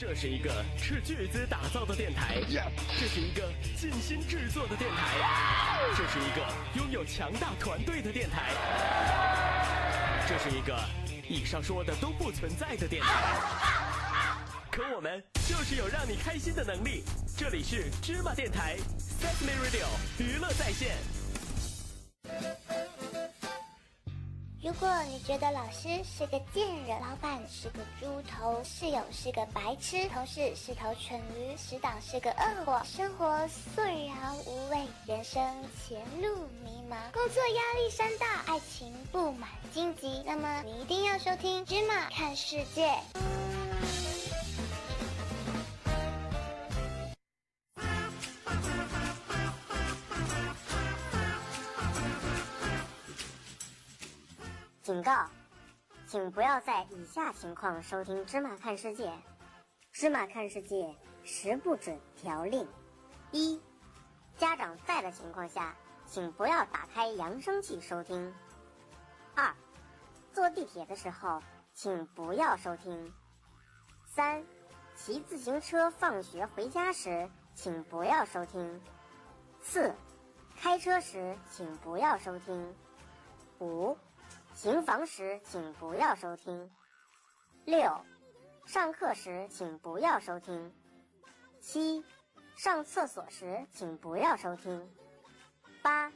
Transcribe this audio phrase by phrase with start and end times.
[0.00, 2.36] 这是一个斥巨资打造的电台，
[3.00, 5.18] 这是一个尽心制作的电台，
[5.96, 8.52] 这是一个拥有强大团队的电台，
[10.28, 10.78] 这是一个
[11.28, 13.10] 以上说的都不存在的电台。
[14.70, 17.02] 可我们就是有让你开心的能力。
[17.36, 19.88] 这里是芝麻电台，Sesame Radio
[20.18, 20.96] 娱乐在线。
[24.68, 35.42] 如果你觉得老师是个贱人，老板是个猪头，室友是个白痴，同事是头蠢驴，死党是个恶货，生活索然无味，人生
[35.80, 42.90] 前路迷茫，工作压力山大，爱情布满荆棘，那么你一定要收听《芝麻看世界》。
[54.88, 55.28] 警告，
[56.06, 59.04] 请不要在以下情况收听《芝麻看世界》。
[59.92, 60.76] 《芝麻看世界》
[61.24, 62.66] 十不准条令：
[63.30, 63.60] 一、
[64.38, 68.32] 家长在的情况下，请不要打开扬声器收听；
[69.34, 69.54] 二、
[70.32, 71.42] 坐地铁的时候，
[71.74, 73.12] 请不要收听；
[74.06, 74.42] 三、
[74.96, 78.80] 骑自行车放学回家时，请不要收听；
[79.60, 79.94] 四、
[80.56, 82.72] 开车时，请不要收听；
[83.58, 83.94] 五。
[84.58, 86.68] 行房时请不要收听。
[87.64, 88.04] 六，
[88.66, 90.74] 上课时请不要收听。
[91.60, 92.04] 七，
[92.56, 94.92] 上厕所时请不要收听。
[95.80, 96.12] 八，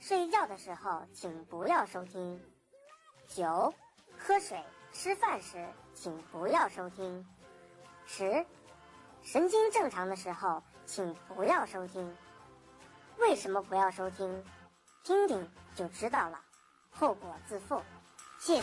[0.00, 2.42] 睡觉的时候请不要收听。
[3.28, 3.74] 九，
[4.18, 4.58] 喝水、
[4.94, 7.26] 吃饭时请不要收听。
[8.06, 8.46] 十，
[9.20, 12.16] 神经正常的时候请不要收听。
[13.18, 14.42] 为什么不要收听？
[15.04, 16.42] 听听就知道了。
[16.94, 17.80] 后果自负，
[18.38, 18.62] 谢谢。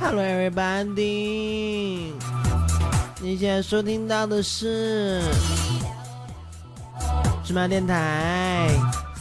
[0.00, 2.12] Hello everybody，
[3.20, 5.73] 你现在收听到的是。
[7.44, 8.70] 芝麻电台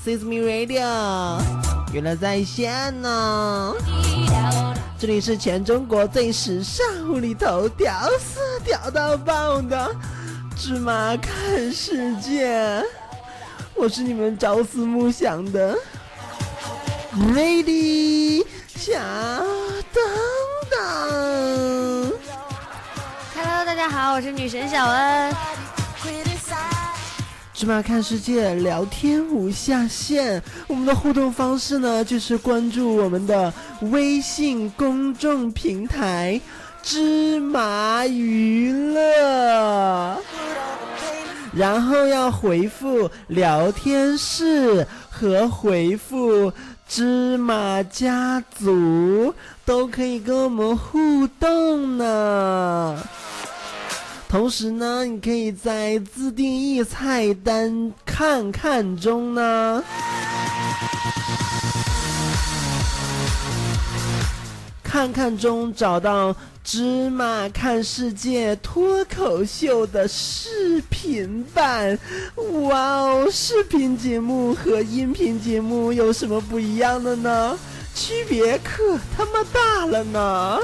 [0.06, 1.42] ，Sesame Radio，
[1.92, 3.74] 娱乐在线呢。
[4.98, 9.94] 这里是全中国最时尚、无厘头、屌丝屌到爆的
[10.56, 12.82] 芝麻看世界。
[13.76, 15.76] 我是你们朝思暮想的
[17.36, 18.42] Lady
[18.74, 18.94] 小
[19.92, 20.02] 等
[20.72, 22.14] 等。
[23.36, 25.53] Hello，大家好，我是女神小恩。
[27.64, 33.54] 芝麻看世界聊天无下限，我们的互动方式呢，就是关注我们的
[33.84, 36.42] 微信公众平台
[36.84, 40.22] “芝麻娱乐”，
[41.56, 46.52] 然后要回复“聊天室”和回复
[46.86, 53.02] “芝麻家族”，都可以跟我们互动呢。
[54.34, 59.84] 同时呢，你可以在自定义菜单看看中呢，
[64.84, 72.00] 看看中找到芝麻看世界脱口秀的视频版。
[72.64, 77.56] 哇哦，视频节目和音频节目有什么不一样的呢？
[77.94, 80.58] 区别可他妈大了呢！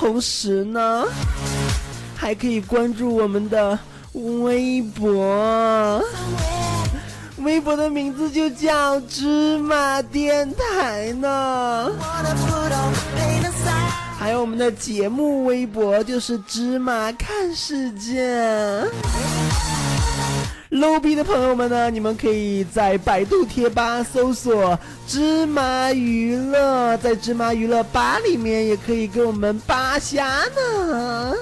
[0.00, 1.04] 同时呢，
[2.16, 3.78] 还可以关注我们的
[4.14, 6.02] 微博，
[7.40, 11.92] 微博的名字就叫芝麻电台呢。
[14.18, 18.82] 还有我们的节目微博就是芝麻看世界。
[20.70, 31.34] Low 逼的朋友们呢，你们可以在百度贴吧搜索“芝麻娱乐”，在“芝麻娱乐吧”里面也可以给我们扒虾呢。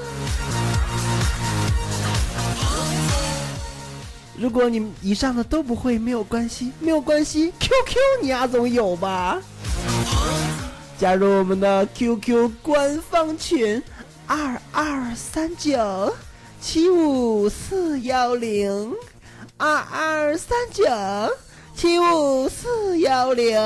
[4.38, 9.38] 如果你们以上的都不会，没有关系，没有关系，QQ 你丫总有吧？
[10.98, 13.82] 加入我们的 QQ 官方群：
[14.26, 16.14] 二二三九
[16.60, 18.94] 七五四幺零。
[19.57, 20.83] 二二三九
[21.75, 23.57] 七五四幺零。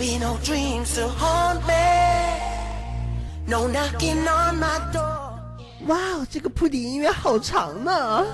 [0.00, 1.74] be no dreams to haunt me.
[3.46, 5.34] No knocking on my door.
[5.86, 8.24] 哇哦，这个铺底音乐好长呢。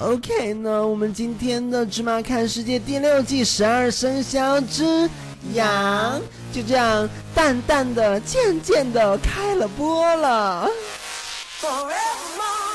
[0.00, 5.08] Ok 呢我们今天的芝麻看世界第六季十二生肖之
[5.54, 6.20] 羊
[6.52, 10.68] 就这样淡淡的渐渐的开了播了。
[11.60, 12.71] Forevermore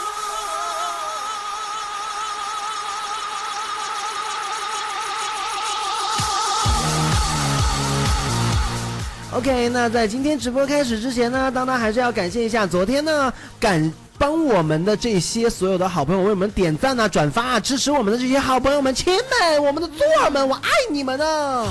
[9.38, 21.68] OK，那在今天直播开始之前呢，当当还是要感谢一下昨天呢感帮我们的这些所有的好朋友为我们点赞啊、转发啊、支持我们的这些好朋友们、亲们、我们的座儿们，我爱你们呢。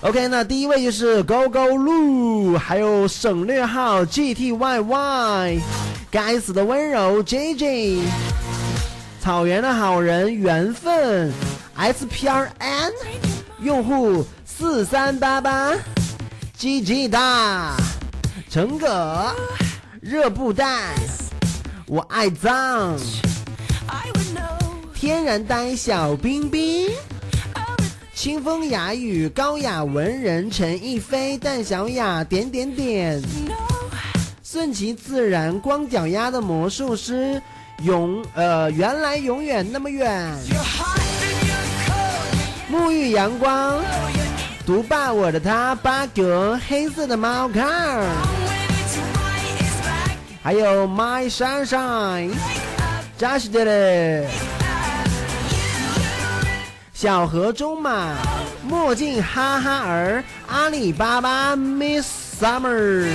[0.00, 5.60] OK，那第一位就是 Go Go 路，还有省略号 GTYY，
[6.10, 8.00] 该死的温柔 JJ，
[9.20, 11.30] 草原的好人缘分
[11.76, 12.48] SPRN，
[13.60, 15.74] 用户四三八八。
[16.56, 17.76] GG 大，
[18.48, 19.34] 陈葛，
[20.00, 20.94] 热布袋，
[21.86, 22.96] 我爱脏，
[24.94, 26.88] 天然呆小冰冰，
[28.14, 33.20] 清风雅语高雅文人陈逸飞蛋小雅点点点，
[34.42, 37.42] 顺其自然光脚丫的魔术师
[37.82, 40.32] 永呃原来永远那么远，
[42.70, 43.82] 沐浴阳光。
[44.66, 47.68] 独霸我的他，八格黑色的猫卡，
[50.42, 54.26] 还有 My Sunshine，Josh 的嘞，
[56.94, 58.14] 小河中马，
[58.66, 62.06] 墨镜哈哈儿，阿里巴巴 Miss
[62.40, 63.10] Summer，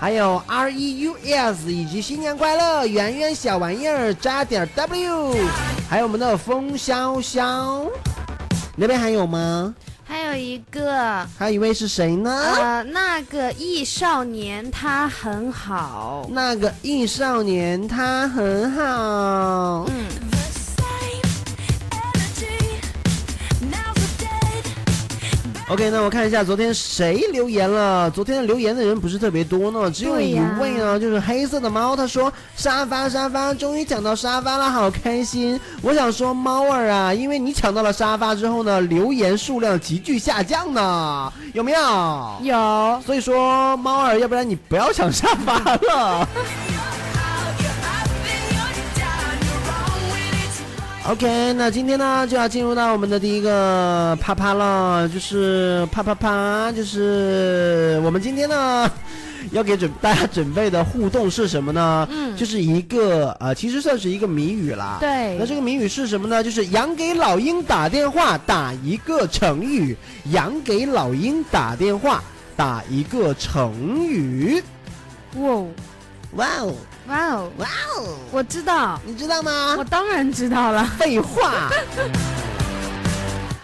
[0.00, 5.36] 还有 R E U S 以及新年快乐圆圆小玩意儿扎点 W，
[5.88, 7.86] 还有我们的风萧萧，
[8.74, 9.72] 那边还有吗？
[10.12, 12.30] 还有一个，还有一位是谁呢？
[12.30, 19.86] 呃，那个易少年他很好，那个易少年他很好。
[19.88, 20.04] 嗯，
[25.68, 28.10] OK，那我看一下昨天谁留言了。
[28.10, 31.96] 昨天留言的人不是特别多呢，只有一位呢，就是黑色的猫。
[31.96, 35.58] 他说沙发沙发，终于抢到沙发了，好开心。
[35.80, 42.36] 我想说猫儿啊，因为你抢到了沙发之后呢，留言数量急剧下降呢，有没有？
[42.42, 43.00] 有。
[43.06, 46.28] 所以说猫儿，要不然你不要抢沙发了。
[51.08, 58.88] OK，那今天呢就要进入到我们的第一个啪啪了，就是啪啪啪，就是我们今天呢
[59.50, 62.06] 要给准大家准备的互动是什么呢？
[62.08, 64.98] 嗯就是一个呃，其实算是一个谜语啦。
[65.00, 66.42] 对那这个谜语是什么呢？
[66.42, 69.96] 就是羊给老鹰打电话，打一个成语。
[70.30, 72.22] 羊给老鹰打电话，
[72.56, 74.62] 打一个成语。
[75.36, 75.66] 哇哦
[76.36, 76.74] 哇哦，
[77.08, 77.66] 哇哦，哇
[77.96, 79.74] 哦，我知道，你知道吗？
[79.78, 80.84] 我当然知道了。
[80.98, 81.68] 废话。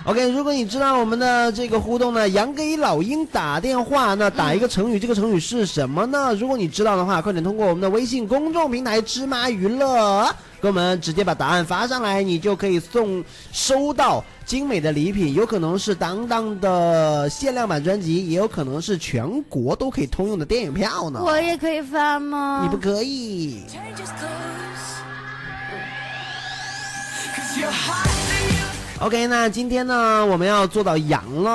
[0.09, 6.35] OK，如果你知道我们的这个互动呢，羊给老鹰打电话，那打一个成语，这个成语是什么呢？
[6.37, 13.23] 如果你知道的话，快点通过我们的微信公众平台“芝麻娱乐”给我们直接把答案发上来，你就可以送
[13.53, 21.21] 收到精美的礼品，有可能是当当的限量版专辑，也有可能是全国都可以通用的电影票呢。
[21.23, 22.63] 我也可以发吗？
[22.63, 23.61] 你不可以。
[29.01, 31.51] OK，那今天呢，我们要做到羊了。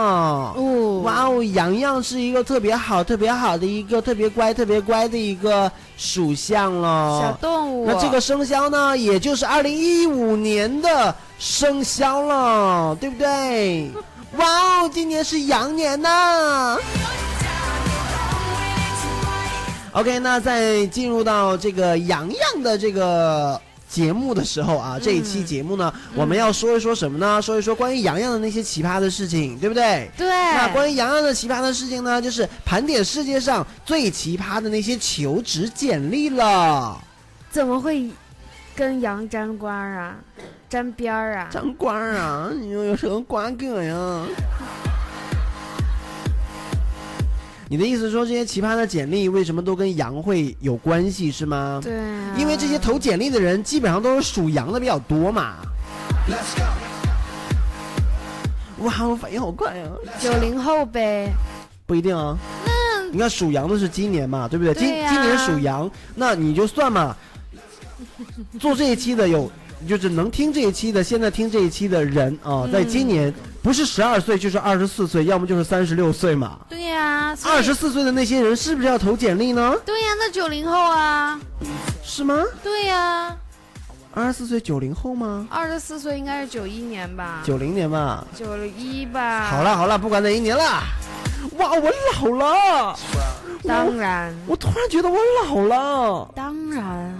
[0.55, 7.21] 哦，哇哦，羊羊是一个特别好、特别好的一个特别乖、特别乖的一个属相了。
[7.21, 7.85] 小动物。
[7.85, 13.91] 那这个生肖呢，也就是二零一五年的生肖了，对不对？
[14.37, 14.45] 哇
[14.83, 16.77] 哦，今年是羊年呐。
[19.91, 23.59] OK，那在进入到这个洋洋的这个
[23.93, 27.39] 节目的时候啊，这一期节目呢，我们要说一说什么呢？
[27.39, 30.09] 说一说关于洋洋的那些奇葩的事情，对不对？
[30.17, 30.27] 对。
[30.27, 36.99] 那关于洋洋的奇葩的事情呢，就是盘点世界上最奇葩的那些求职简历了。
[37.51, 38.09] 怎么会
[38.75, 40.15] 跟羊沾光啊？
[40.67, 41.49] 沾边儿啊？
[41.51, 42.49] 沾光啊？
[42.59, 44.25] 你又有什么瓜葛呀？
[47.73, 51.81] 你的意思说这些奇葩的简历为什么都跟羊会有关系是吗？
[51.83, 55.55] 对、啊，因为这些投简历的人基本上都是属羊的比较多嘛。
[58.77, 59.89] 哇，我反应好快啊！
[60.19, 61.31] 九零后呗。
[61.87, 62.37] 不一定啊。
[62.63, 64.71] 那你看属羊的是今年嘛，对不对？
[64.75, 67.17] 今今年属羊，那你就算嘛。
[68.59, 69.51] 做这一期的有，
[69.87, 76.59] 就是能听这一期的，现在听这一期的人啊，在今年不是十二岁就是二十四岁，要么就是三十六岁嘛。
[76.67, 79.73] 对呀，二十四岁的那些人是不是要投简历呢？
[79.85, 81.39] 对呀，那九零后啊，
[82.03, 82.43] 是吗？
[82.61, 83.33] 对呀，
[84.13, 85.47] 二十四岁九零后吗？
[85.49, 88.27] 二十四岁应该是九一年吧，九零年吧。
[88.35, 89.45] 九一吧。
[89.45, 90.83] 好了好了，不管哪一年了。
[91.57, 92.99] 哇，我老了。
[93.65, 96.29] 当然，我突然觉得我老了。
[96.35, 97.15] 当然。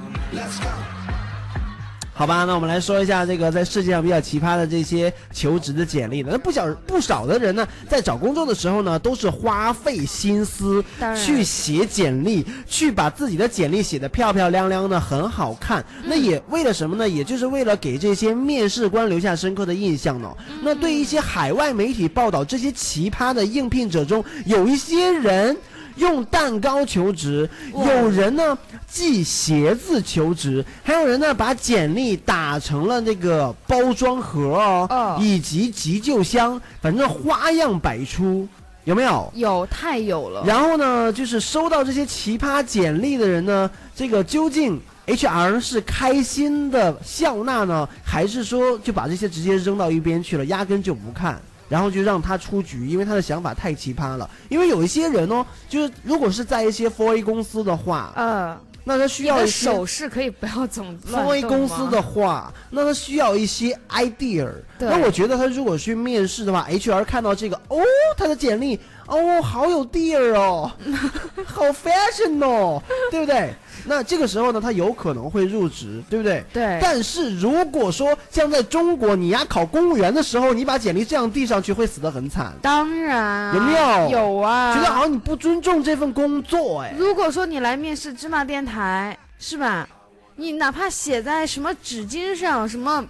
[2.16, 6.30] 好吧，那我们来说一下这个在世界上比较奇葩的这些求职的简历呢。
[6.32, 10.84] 那不小不少的人呢，在找工作的时候呢，都是花费心思
[11.16, 15.84] 去写简历，去把自己的简历写得漂漂亮亮的，很好看。
[16.06, 17.10] 那也为了什么呢？
[17.10, 20.32] 也就是为了给这些面试官留下深刻的印象呢。
[20.62, 25.58] 那对一些海外媒体报道这些奇葩的应聘者中，有一些人。
[25.96, 28.58] 用蛋糕求职，有人呢
[28.88, 38.48] 寄鞋子求职，还有人呢把简历打成了那个包装盒哦，以及急救箱，反正花样百出，
[38.86, 39.32] 有没有？
[39.36, 40.44] 有，太有了。
[40.46, 51.42] 然后呢，就是收到这些奇葩简历的人呢，这个究竟 HR 是开心的笑纳呢，还是说就把这些直接扔到一边去了，压根就不看？
[51.70, 54.30] 然后就让他出局，因为他的想法太奇葩了。
[54.50, 64.50] 因为有一些人哦，就是如果是在一些 f o r A 公司的话，嗯，那他需要手势可以不要总 f o r A 公司的话，那他需要一些 idea。
[64.80, 67.80] 那我觉得他如果去面试的话，HR 看到这个，哦，
[68.18, 70.72] 他的简历，哦，好有 dear 哦，
[71.46, 72.82] 好 fashion 哦，
[73.12, 73.54] 对不对？
[73.86, 76.44] 那这个时候呢，他有可能会入职，对不对？
[76.54, 76.80] 对。
[76.82, 82.54] 但是如果说像在中国，你呀考公务员的时候，你把简历这样递上去，会死得很惨。
[82.62, 83.54] 当然。
[83.54, 84.10] 有没有？
[84.10, 84.74] 有啊。
[84.74, 86.96] 觉得好像你不尊重这份工作哎。
[86.98, 89.88] 如果说你来面试芝麻电台，是吧？
[90.36, 93.04] 你哪怕写在什么纸巾上，什么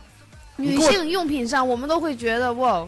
[0.55, 2.85] 女性用品上，我们都会觉得哇。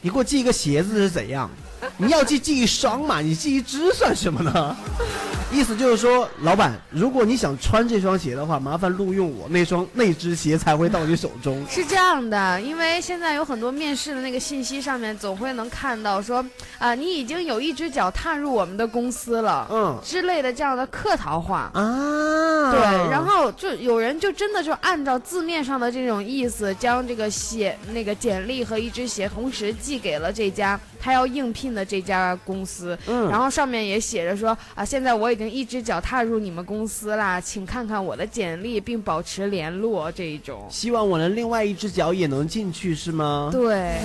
[0.00, 1.48] 你给我寄一个鞋子是怎样？
[1.98, 3.20] 你要寄寄一双嘛？
[3.20, 4.76] 你寄一只算什么呢？
[5.52, 11.60] 意思就是说，老板，如果你想穿这双鞋的话，麻烦录用我，那双那只鞋才会到你手中。
[11.68, 16.44] 是这样的，因为现在有很多面试的那个信息上面，总会能看到说，
[16.78, 22.70] 啊，你已经有一只脚踏入我们的公司了，嗯，之类的这样的客套话啊。
[22.70, 40.10] 对，然后就有人就真的就按照字面上的这种意思，将这个写那个简历和一只鞋同时寄给了这家他要应聘的这家公司，嗯，然后上面也写着说，啊，现在我已经一只脚踏入你们公司啦，请看看我的简历并保持联络。
[40.12, 43.50] 这一种，希望我能另外一只脚也能进去，是吗？
[43.52, 43.98] 对，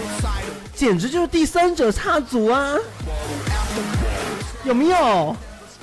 [0.76, 2.76] 简直就是第三者插足啊！
[4.64, 5.36] 有没有？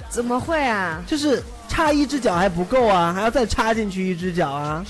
[0.08, 1.02] 怎么会啊？
[1.06, 4.84] 就是插一只脚还不够啊，还要再插进去一只脚啊！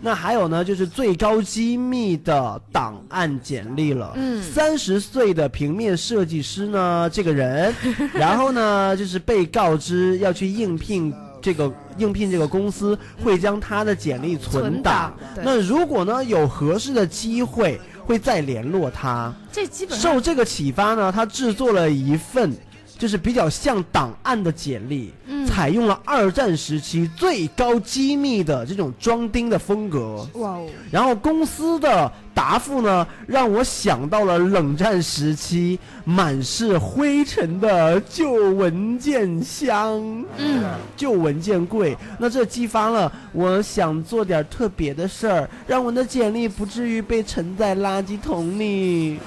[0.00, 4.12] 那还有呢，就是最高机密的档案简历了。
[4.16, 7.74] 嗯，三十岁的平面设计师呢，这个人，
[8.12, 15.12] 然后呢，就是被告知要去应聘这个应聘这个公司，会将他的简历存档。
[15.42, 19.32] 那如果呢有合适的机会，会再联络他。
[19.52, 22.52] 这基本受这个启发呢，他制作了一份。
[22.98, 25.12] 就是比较像档案的简历，
[25.46, 30.26] 采用了二战时期最高机密的这种装订的风格。
[30.34, 30.66] 哇哦！
[30.90, 40.02] 然后公司的答复呢，让我想到了冷战时期满是灰尘的旧文件箱。
[40.36, 40.64] 嗯，
[40.96, 41.96] 旧文件柜。
[42.18, 49.20] 那这激发了我想做点特别的事儿，让我的简历不至于被沉在垃圾桶里。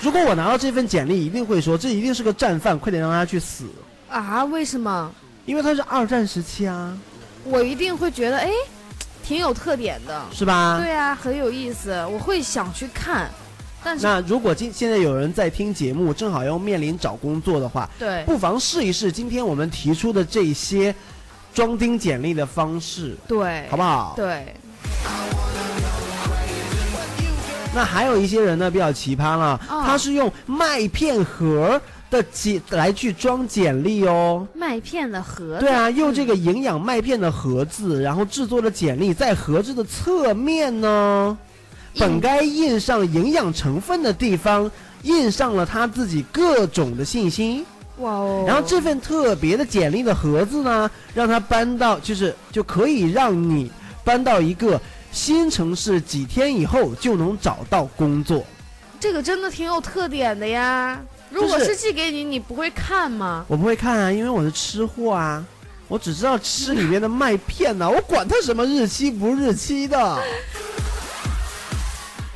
[0.00, 3.64] 如果我拿到这份简历，一定会说这一定是个战犯，快点让他去死！
[4.08, 4.44] 啊？
[4.44, 5.12] 为什么？
[5.44, 6.96] 因为他是二战时期啊！
[7.44, 8.50] 我一定会觉得，哎，
[9.24, 10.78] 挺有特点的，是吧？
[10.80, 13.30] 对啊，很有意思，我会想去看。
[13.82, 20.94] 但是，那如果今现在有人在听节目，正好要面临找工作的话，对，不妨试一试今天我们提出的这些
[21.54, 24.14] 装订简历的方式，对，好不好？
[24.16, 24.54] 对。
[27.74, 34.46] 那还有一些人呢，比较奇葩了，他是用麦片盒的简来去装简历哦。
[34.54, 35.58] 麦片的盒？
[35.60, 41.36] 对啊，用这个营养麦片的盒子，然后制作的简历，在盒子的侧面呢，
[41.98, 44.68] 本该印上营养成分的地方，
[45.02, 47.64] 印上了他自己各种的信息。
[47.98, 48.44] 哇哦！
[48.46, 53.70] 然后这份特别的简历的盒子呢，让他搬到，就是就可以让你
[54.02, 54.80] 搬到一个。
[55.12, 58.44] 新城市几天以后就能找到工作，
[59.00, 61.00] 这个真的挺有特点的呀。
[61.30, 63.44] 如果是是寄给你，你不会看吗？
[63.48, 65.44] 我不会看啊，因为我是吃货啊，
[65.88, 70.18] 我只知道吃里面的麦片呐、我管它什么日期不日期的。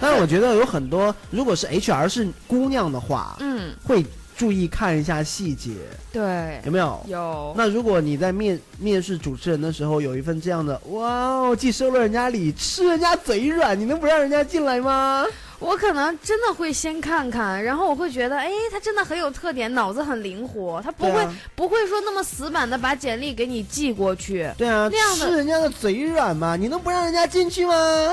[0.00, 4.04] 但是我觉得有很多，如果是 HR 是姑娘的话，嗯，会
[4.42, 5.70] 注意看一下细节，
[6.12, 7.00] 对，有没有？
[7.06, 7.54] 有。
[7.56, 15.24] 那如果你在面面试主持人的时候有一份这样的，哇哦，既收了人家礼，吃人家嘴软，你能不让人家进来吗？
[15.60, 24.50] 我可能真的会先看看，然后我会觉得，哎，他真的很有特点，脑子很灵活，他不会、啊不会说那么死板的把简历给你寄过去。
[24.58, 27.74] 对啊，那样的吃人家的嘴软嘛，你能不让人家进去吗？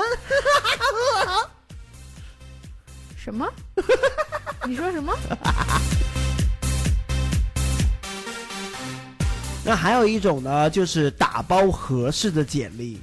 [3.18, 3.44] 什么？
[4.64, 5.12] 你说什么？
[9.64, 12.98] 那还有一种呢，就是打包合适的简历。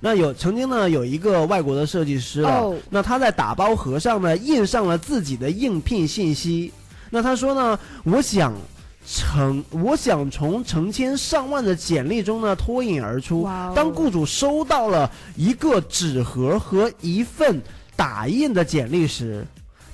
[0.00, 6.72] 那有曾经呢，有一个外国的设计师了哦那他在打包盒上呢印上了自己的应聘信息。
[7.10, 8.54] 那他说呢，我想
[9.04, 13.42] 成，我想从成千上万的简历中呢脱颖而出。
[13.74, 17.60] 当雇主收到了一个纸盒和一份
[17.96, 19.44] 打印的简历时，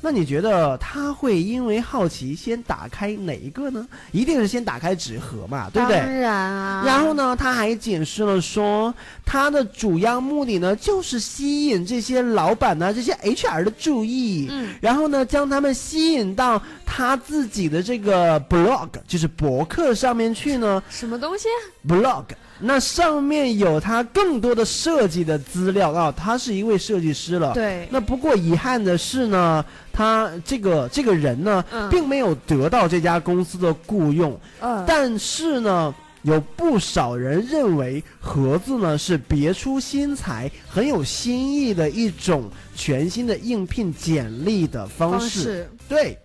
[0.05, 3.89] 那你觉得他会因为好奇先打开哪一个呢？
[4.13, 5.99] 一定是先打开纸盒嘛，对不对？
[5.99, 6.83] 当然啊。
[6.85, 8.95] 然后呢，他还解释了说，
[9.25, 21.49] 他的主要目的呢，就是吸引这些老板呢、这些 HR 的注意，嗯，然后呢，将他们吸引到他自己的这个 blog，就是博客上面去呢什么东西
[21.89, 22.25] ？，blog。
[22.61, 27.53] 那上面有他更多的设计的资料啊，他是一位设计师了。
[27.55, 31.91] 对，那不过遗憾的是呢，他这个这个人呢，嗯。
[31.91, 45.21] 并没有得到这家公司的雇佣，嗯，但是呢，有不少人认为盒子呢是别出心裁、很有新意的一种全新的应聘简历的方方。
[45.21, 45.69] 式。
[45.89, 46.19] 对，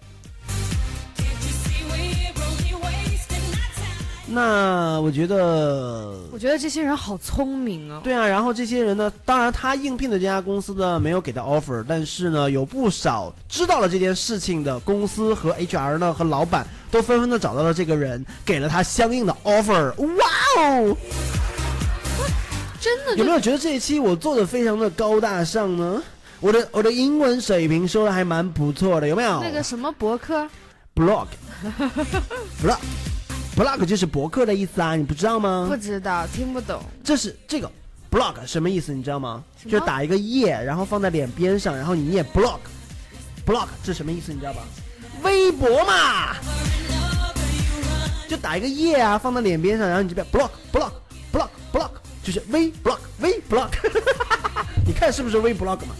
[4.31, 6.13] 那我觉得。
[6.31, 8.01] 我觉得这些人好聪明啊。
[8.03, 19.93] 对啊，然后这些人呢，当然他应聘的这家公司呢没有给他 offer，但是呢，有不少知道了这件事情的公司和 HR 呢和老板都纷纷的找到了这个人，给了他相应的 offer。
[19.95, 20.25] 哇
[20.57, 20.95] 哦！
[22.79, 26.01] 真的有没有觉得这一期我做的非常的高大上呢？
[26.39, 29.41] 我的我的英文水平说的还蛮不错的，有没有？
[29.41, 30.47] 那个什么博客
[30.95, 31.27] ？blog
[33.59, 35.65] blog blog 就是博客的意思啊，你不知道吗？
[35.69, 36.81] 不知道，听不懂。
[37.03, 37.69] 这是这个
[38.09, 38.93] blog 什么意思？
[38.93, 39.43] 你知道吗？
[39.67, 42.59] 就打一个页，然后放在脸边上，然后你念 blog
[43.45, 44.31] blog 这什么意思？
[44.31, 44.61] 你知道吧？
[45.23, 46.37] 微博嘛，
[48.29, 50.91] 就打一个页啊，放在脸边上，然后你这边 blog blog
[51.33, 51.89] blog blog
[52.23, 53.67] 就是微 blog 微 blog，
[54.87, 55.95] 你看是不是微 blog 嘛？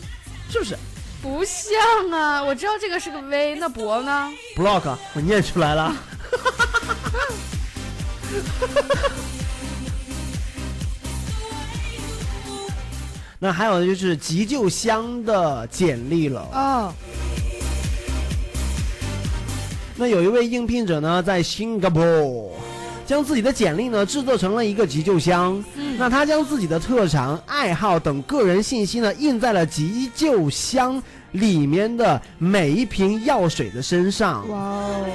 [0.49, 0.77] 是不是
[1.21, 4.95] 不像啊，我知道这个是个 V，那博呢？blog？
[5.13, 5.93] 我念出来了。
[13.41, 16.41] 那还有就是急救箱的简历了。
[16.51, 16.93] 哦，
[19.95, 22.51] 那有一位应聘者呢，在新加坡
[23.05, 25.63] 将自己的简历呢制作成了一个急救箱。
[25.75, 31.01] 嗯那他将自己的特长、爱好等个人信息呢印在了急救箱
[31.33, 34.47] 里面的每一瓶药水的身上。
[34.49, 35.05] 哇哦，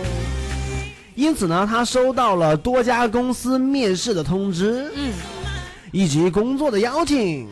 [1.15, 5.13] 因此呢，他收到了多家公司面试的通知，嗯，
[5.93, 7.47] 以及工作的邀请。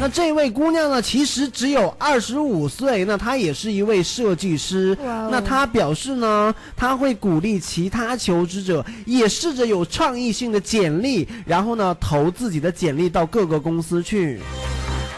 [0.00, 4.96] 那这位姑娘呢，其实只有二十五岁，那她也是一位设计师。
[5.04, 14.38] 哦那她表示呢，她会鼓励其他求职者也试着有创意性的简历，然后呢，投自己的简历到各个公司去。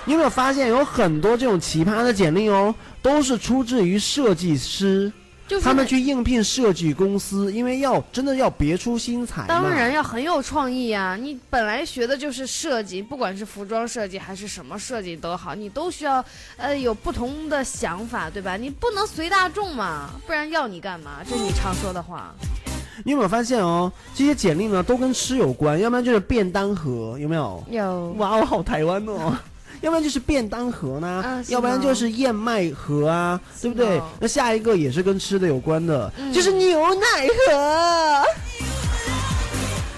[0.07, 5.13] 你有没有发现有很多这种奇葩的简历哦，都是出自于设计师，
[5.51, 9.47] 就是他们去应聘设计公司，因为要真的要别出心裁。
[9.49, 11.17] 当然要很有创意啊！
[11.21, 16.25] 你本来学的就是设计，不管是服装设计还是什么设计都好，你都需要
[16.57, 18.57] 呃有不同的想法，对吧？
[18.57, 21.17] 你不能随大众嘛，不然要你干嘛？
[21.29, 22.33] 这是你常说的话。
[23.05, 23.93] 你有没有发现哦？
[24.15, 27.65] 这些简历呢都跟吃有关，要不然就是便当盒，有没有？
[27.69, 29.37] 有哇，我好台湾哦。
[29.81, 34.01] 要不然就是便当盒呢，啊要不然就是燕麦盒啊，对不对？
[34.21, 38.25] 那下一个也是跟吃的有关的，嗯就是牛奶盒。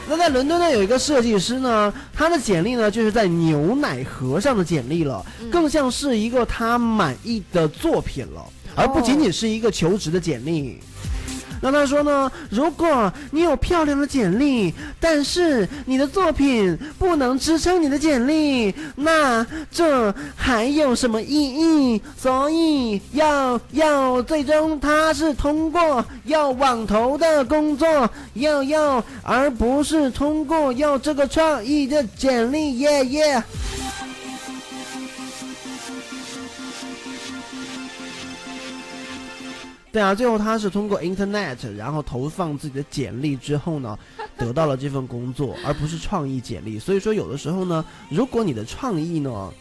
[0.08, 10.78] 那在伦敦呢，有一个设计师呢，他的简历呢就是在牛奶盒上的简历了，嗯更像是一个他满意的作品了，而不仅仅是一个求职的简历。
[11.62, 22.02] 那他说呢，如果你有漂亮的简历，但是你的作品不能支撑你的简历，那这还有什么意义？
[22.18, 33.42] 所以要要最终他是通过要网投的工作，要要，而不是通过要这个创意的简历，耶耶。
[39.92, 43.98] 对啊，最后他是通过 Internet，然后投放自己的简历之后呢，
[44.38, 46.78] 得到了这份工作，而不是创意简历。
[46.78, 49.52] 所以说，有的时候呢，如果你的创意呢，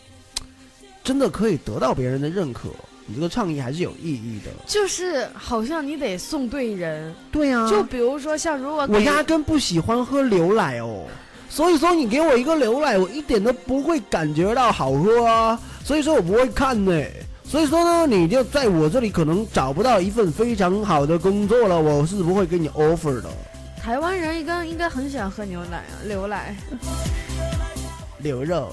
[1.03, 2.69] 真的可以得到别人的认可，
[3.05, 4.51] 你这个创意还是有意义的。
[4.65, 11.07] 就是好像你得送对人，对呀、就比如说像如果我压根不喜欢喝牛奶哦，
[11.49, 17.03] 所以说你给我一个牛奶，我一点都不会感觉到好喝啊，所以说我不会看呢。
[17.51, 23.29] 所以说呢，你就在我这里可能找不到一份非常好的工作了，我是不会给你 offer 的。
[23.83, 26.55] 台湾人应该应该很喜欢喝牛奶啊，牛奶。
[28.19, 28.71] 牛肉，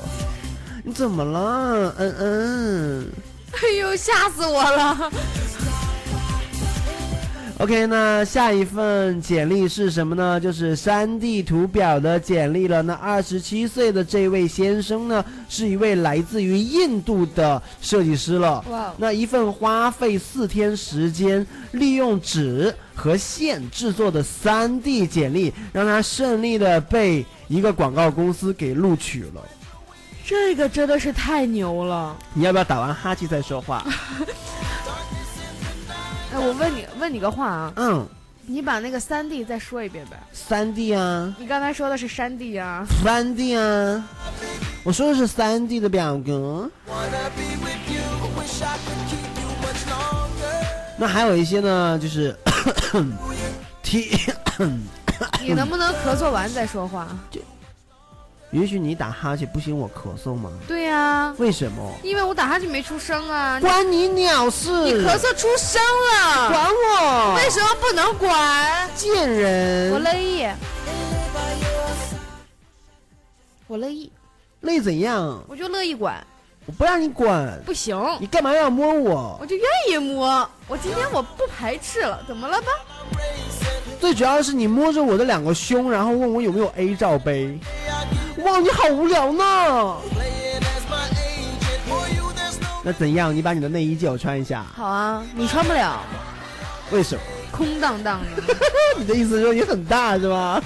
[0.84, 1.92] 你怎么了？
[1.98, 3.12] 嗯嗯。
[3.50, 5.10] 哎呦，吓死我了！
[7.60, 10.38] OK，那下一份简历是什么呢？
[10.38, 12.80] 就是3 D 图表的简历了。
[12.82, 18.64] 那二十七岁的这位先生呢，是一位来自于印度的设计师了。
[18.70, 29.42] 哇，那一份花费四天时间，利用纸和线制作的 3D 简历，让他顺利的被一个广告公司给录取了。
[30.24, 32.16] 这个真的是太牛了！
[32.34, 33.84] 你要不要打完哈欠再说话？
[36.32, 38.06] 哎，我问你问你个话啊，嗯，
[38.46, 40.16] 你把那个三 D 再说一遍呗。
[40.32, 44.04] 三 D 啊，你刚才说的是山地啊，三 D 啊，
[44.84, 46.70] 我说的是三 D 的表格。
[50.98, 52.36] 那还有一些呢，就是
[53.82, 54.18] T，
[55.40, 57.08] 你能不能咳嗽完再说话？
[58.50, 60.50] 允许你打哈欠，不行我咳嗽吗？
[60.66, 61.92] 对呀、为什么？
[62.02, 63.58] 因为我打哈欠没出声啊。
[63.58, 64.70] 你关你鸟事！
[64.70, 67.34] 你咳嗽出声了，管我！
[67.37, 68.90] 为什么不能管？
[68.94, 69.92] 贱人！
[69.92, 70.46] 我乐意，
[73.66, 74.11] 我乐意，
[74.62, 75.44] 累怎样？
[75.46, 76.26] 我就乐意管。
[76.64, 79.38] 我不让你管，不行，你干嘛要摸我？
[79.40, 80.48] 我就愿意摸。
[80.66, 82.68] 我今天我不排斥了，怎么了吧？
[84.00, 87.58] 最主要是你摸着我的两个胸，然后问我有没有 A 罩杯。
[88.44, 89.96] 哇，你好无聊呢
[92.85, 93.35] 那怎样？
[93.35, 94.64] 你把你的内衣借我穿一下。
[94.74, 96.01] 好啊，你穿不了，
[96.90, 97.20] 为什么？
[97.51, 98.55] 空荡荡的。
[98.96, 100.62] 你的意思是说你很大是吧？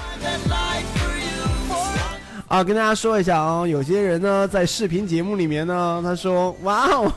[2.48, 7.12] 啊，跟大家说一下啊、有些人呢在视频节目里面呢，他说：“哇哦，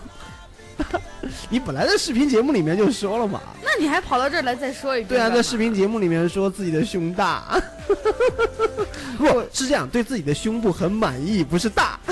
[1.49, 5.07] 你本来在视频节目里面就说了嘛。”那你还跑到这儿来再说一遍？
[5.09, 7.61] 对啊，在视频节目里面说自己的胸大，
[9.17, 11.99] 不是这样，对自己的胸部很满意，不是大。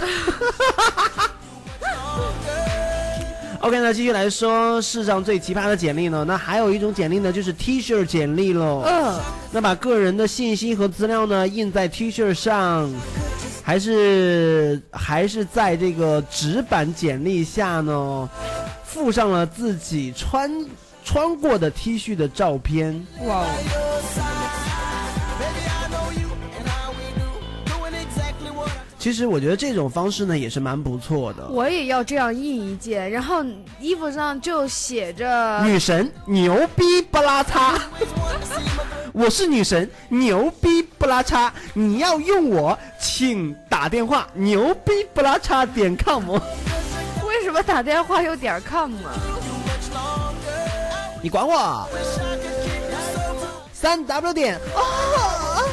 [3.59, 6.25] OK，那继续来说世上最奇葩的简历呢？
[6.27, 8.83] 那还有一种简历呢，就是 T 恤简历喽。
[8.85, 9.17] 嗯，
[9.53, 12.91] 那把个人的信息和资料呢印在 T 恤上，
[13.63, 18.29] 还是还是在这个纸板简历下呢，
[18.93, 20.51] 附上了自己穿
[21.03, 23.05] 穿过的 T 恤的照片。
[23.25, 23.47] 哇 I
[28.99, 31.49] 其实我觉得这种方式呢也是蛮不错的。
[31.49, 33.43] 我也要这样印一件，然后
[33.81, 37.77] 衣服上就写着女神牛逼不拉叉，
[39.11, 46.37] 我是女神牛逼不拉叉，你要用我请打电话牛逼不拉叉点 com。
[47.53, 49.13] 为什么打电话有点 com 啊？
[51.21, 51.87] 你管我？
[53.71, 55.63] 三 w 点哦，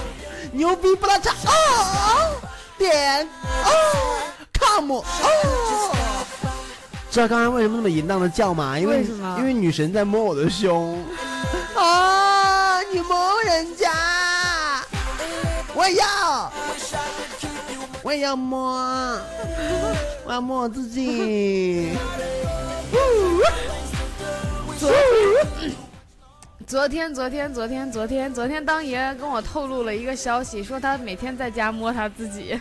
[0.53, 2.37] 牛逼不拉碴哦，
[2.77, 3.27] 点
[3.65, 3.71] 哦
[4.59, 5.05] ，com 哦。
[7.11, 8.79] 知道刚才为什么那么淫荡的叫吗？
[8.79, 9.03] 因为
[9.39, 11.03] 因为女神在摸我的胸。
[11.75, 13.91] 啊，你摸人家，
[15.73, 16.53] 我要，
[18.11, 18.73] 我也要摸，
[20.27, 21.93] 我要摸我自己。
[24.77, 24.91] 昨
[26.67, 32.61] 昨天，昨天，昨天，昨天，昨天，当爷跟我透露了一个消息，说他每天在家摸他自己。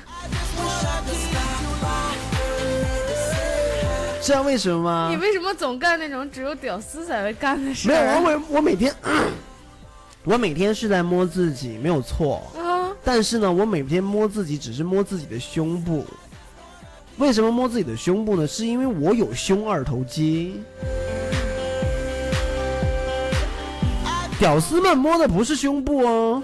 [4.21, 5.17] 知道为什么吗你？
[5.17, 8.15] 为什么总干那种只有屌丝才会干的事没有，儿？
[8.17, 8.93] 我每我每天，
[10.25, 12.43] 我每天是在摸自己，没有错。
[12.57, 16.05] 啊，但是呢，我每天摸自己只是摸自己的胸部。
[17.17, 18.47] 为什么摸自己的胸部呢？
[18.47, 20.61] 是因为我有胸二头肌。
[24.37, 26.41] 屌丝们摸的不是胸部哦，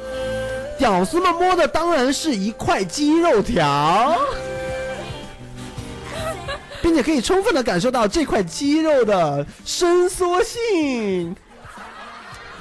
[0.78, 4.18] 屌丝们摸的当然是一块肌肉条，
[6.82, 11.36] 并且可以充分的感受到这块肌肉的伸缩性。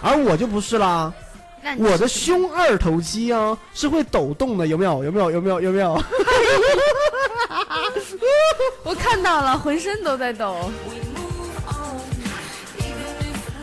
[0.04, 1.10] 而我就不是啦，
[1.78, 5.02] 我的胸二头肌啊是会抖动的，有没有？
[5.02, 5.30] 有没有？
[5.30, 5.60] 有没有？
[5.62, 5.94] 有没有？
[8.84, 10.70] 我看到了，浑身都在抖。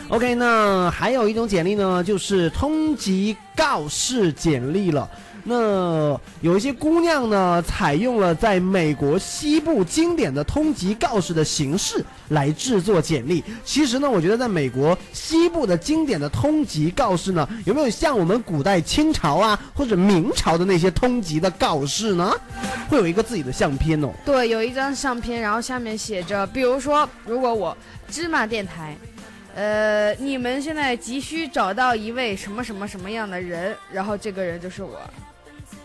[0.08, 5.08] OK，那还有一种简历呢，就是通缉告示简历了。
[5.44, 13.42] 那有一些姑娘呢，采用了在美国西部经典的通缉告示的形式来制作简历。
[13.64, 22.32] 其实呢，我觉得在美国西部的经典的通缉告示呢，有没有像我们古代清朝啊或者明朝的那些通缉的告示呢？
[22.88, 24.10] 会有一个自己的相片哦。
[24.24, 27.76] 对，有一张相片，然后下面写着，比如说，如果我
[28.08, 28.96] 芝麻电台，
[29.54, 34.98] 呃，你们现在急需找到一位什么什么什么样的人，然后这个人就是我。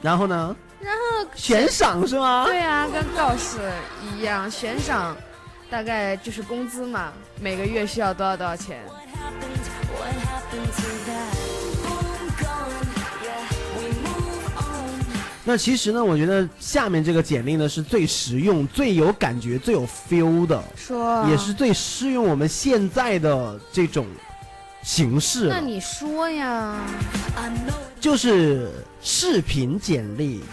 [0.02, 2.46] 然后呢，然后悬赏是吗？
[2.46, 3.58] 对啊，跟告示
[4.16, 5.16] 一样，悬赏
[5.70, 8.80] 大概就是工资嘛，每个月需要多少多少钱。
[15.44, 24.06] 那其实呢，我觉得下面这个简历呢是最实用、最有感觉、最有 feel 的，说也是最适用我们现在的这种
[24.84, 25.56] 形式了。
[25.56, 26.76] 那你说呀？
[28.00, 30.44] 就是视频简历。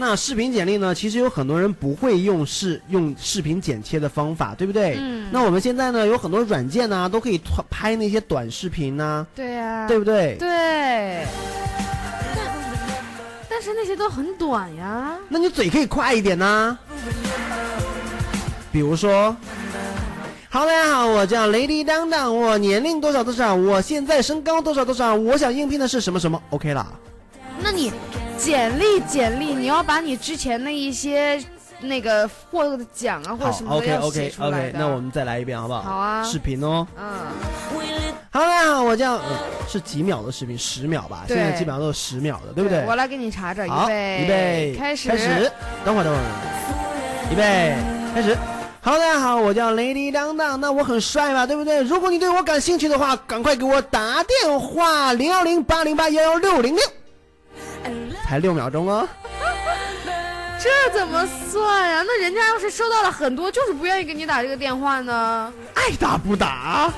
[0.00, 0.94] 那视频简历呢？
[0.94, 4.96] 其实有很多人不会用视用视频剪切的方法，对不对？
[5.00, 7.38] 嗯那我们现在呢，有很多软件呢、都可以
[7.68, 10.36] 拍那些短视频呐、对呀、对不对？
[10.38, 11.26] 对。
[12.34, 12.46] 但
[13.50, 15.16] 但是那些都很短呀。
[15.28, 16.78] 那你嘴可以快一点呐、
[18.70, 19.34] 比如说
[20.50, 26.86] ，Hello，大家好，我叫 Lady 当当，我年龄多少多少，我现在身高多少多少，我想应聘的是什么什么，OK 啦。
[27.60, 27.92] 那你
[28.36, 31.42] 简历简历，你要把你之前的一些
[31.80, 35.82] 那个获得的奖啊或者好什么的，OK 要 OK 写出来 OK，那我们再来一遍好不好？
[35.82, 36.86] 好啊视频哦。
[36.96, 37.08] 嗯
[38.30, 39.22] ，Hello，大家好，我叫、呃
[39.68, 40.56] 是几秒的视频？
[40.56, 42.84] 十秒吧，现在基本上都是十秒的，对不对？
[42.86, 45.52] 我来给你查查，好，预备，预备，开始，开始。
[45.84, 46.24] 等会儿，等会儿，
[47.30, 47.76] 预备，
[48.14, 48.36] 开始。
[48.90, 51.82] Hello，大家好，我叫 Lady 当当，那我很帅吧，对不对？
[51.82, 56.82] 如果你对我感兴趣的话，赶快给我打电话零幺零八零八幺幺六零六，
[58.24, 59.06] 才六秒钟哦。
[60.58, 62.02] 这怎么算呀？
[62.02, 65.52] 那人家要是收到了很多，就是不愿意给你打这个电话呢？
[65.74, 66.90] 爱打不打？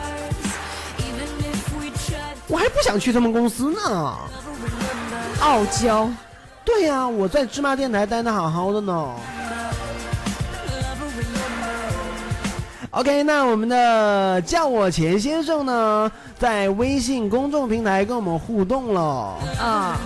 [2.46, 4.16] 我还不想去他们公司呢。
[5.40, 6.09] 傲娇。
[6.64, 9.09] 对呀、我在芝麻电台待的好好的呢。
[12.92, 19.00] OK，那我们的叫我钱先生呢，在微信公众平台跟我们互动了。
[19.61, 19.96] 啊、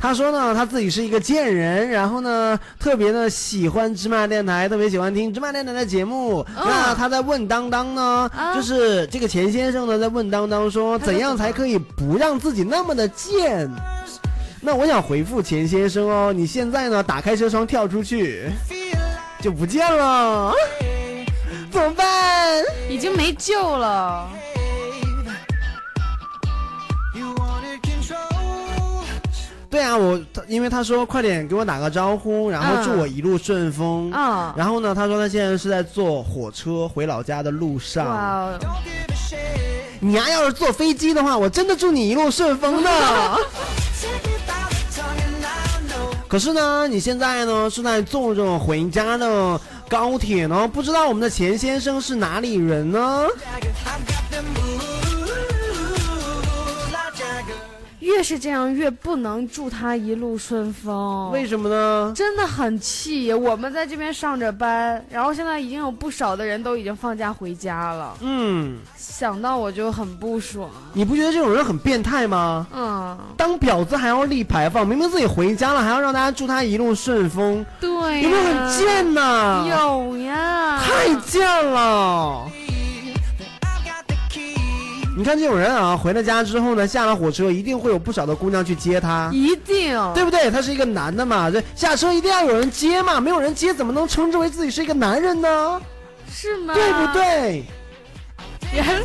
[0.00, 6.42] 他说呢，他自己是一个贱人，然后呢，特别的喜欢芝麻电台，特别喜欢听芝麻电台的节目。
[6.56, 13.70] 那他在问当当呢，啊就是这个钱先生呢，在问当当说，怎样才可以不让自己那么的贱？
[14.62, 18.50] 那我想回复钱先生哦，你现在呢，打开车窗跳出去，
[19.40, 20.52] 就不见了，
[21.70, 22.62] 怎么办？
[22.88, 24.28] 已经没救了。
[29.70, 34.10] 对啊，我他因为他说快点给我打个招呼，然后嗯祝我一路顺风。
[34.14, 38.58] 嗯然后呢，他说他现在是在坐火车回老家的路上。
[40.00, 42.90] 你呀、要是坐飞机的话，我真的祝你一路顺风呢。
[46.28, 53.26] 可是呢，你现在呢是在坐着回家的高铁呢，不知道我们的钱先生是哪里人呢？
[58.08, 61.30] 越是这样，越不能祝他一路顺风。
[61.30, 62.12] 为什么呢？
[62.16, 70.70] 真的很气，我们在这边上着班，然后现在已经有不少的人都已经放假回家了，嗯，想到我就很不爽。
[70.94, 72.66] 你不觉得这种人很变态吗？
[72.74, 79.66] 嗯，当婊子还要立牌坊，明明自己回家了，还要让大家祝他一路顺风，对呀，有没有很贱呐？
[79.68, 82.50] 有呀，太贱了！
[85.18, 90.48] 你看这种人啊，回了家之后呢，下了火车一定会有不少的姑娘去接他，一定对不对？
[90.48, 95.82] 他是一个男的嘛，这下车一定要有人接嘛，没有人接怎么能称之为自己是一个男人呢？
[96.32, 96.72] 是吗？
[96.72, 97.12] 对不？
[97.12, 97.64] 对？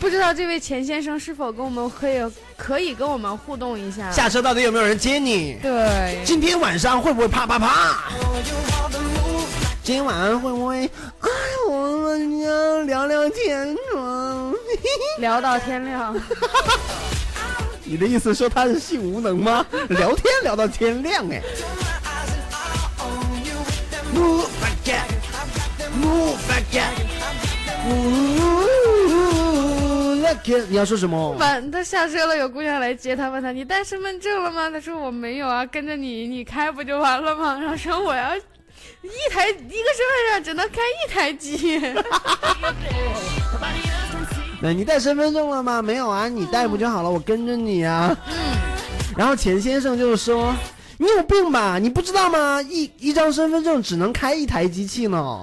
[0.00, 2.18] 不知道这位钱先生是否跟我们可以
[2.56, 4.10] 可以跟我们互动一下？
[4.10, 5.58] 下车到底有没有人接你？
[5.60, 7.98] 对，今天晚上会不会啪啪啪？
[9.82, 10.86] 今天晚上会不会？
[11.20, 11.28] 哎，
[11.68, 14.52] 我们要聊聊天吗？
[15.18, 16.14] 聊到天亮。
[17.84, 19.66] 你的意思说他是性无能吗？
[19.90, 21.42] 聊天聊到天亮哎。
[24.14, 24.46] Move
[24.84, 25.08] again,
[26.00, 26.94] move again,
[27.88, 28.46] move
[30.24, 30.68] again。
[30.68, 31.32] 你要说什么？
[31.32, 34.70] 晚他下车了，有姑娘来接他，问他你带身份证了吗？
[34.70, 37.58] 他说我没有啊，跟着你，你开不就完了吗？
[37.60, 38.30] 然后说我要
[39.02, 39.58] 一台一个
[39.96, 41.80] 身份证只能开一台机。
[44.62, 45.82] 那你带身份证了吗？
[45.82, 47.10] 没有啊，你带不就好了？
[47.10, 48.16] 我跟着你啊。
[48.28, 48.34] 嗯。
[49.16, 50.54] 然后钱先生就说。
[50.98, 51.80] 你有病吧？
[51.80, 52.62] 你不知道吗？
[52.62, 55.40] 一一张身份证只能开一台机器呢。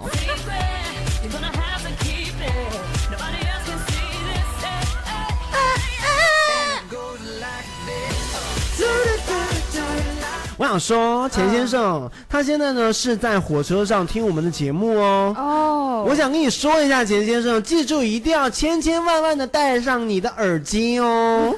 [10.60, 15.34] 我想说，钱先生，他现在呢是在火车上听我们的节目哦。
[15.38, 16.06] 哦。
[16.06, 21.56] 我想跟你说一下，钱先生，记住一定要千千万万的戴上你的耳机哦。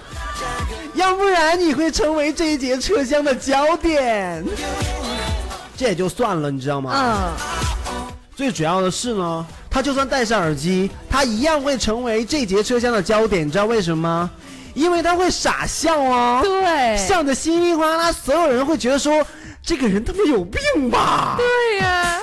[0.94, 4.46] 要不然你会成为这一节车厢的焦点，
[5.76, 6.92] 这也就算了，你知道吗？
[6.94, 7.98] 嗯。
[8.36, 14.30] 最主要的是呢，他就算戴上耳机，他一样会成为这节车厢的焦点，你知道为什么吗？
[14.73, 16.41] 因为他会傻笑哦。
[16.43, 16.97] 对。
[16.97, 19.25] 笑的稀里哗啦，所有人会觉得说，
[19.62, 21.38] 这个人他妈有病吧？
[21.38, 22.19] 对呀。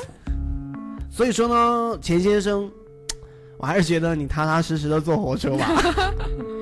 [1.10, 2.70] 所以说呢，钱先生，
[3.58, 5.66] 我还是觉得你踏踏实实的坐火车吧。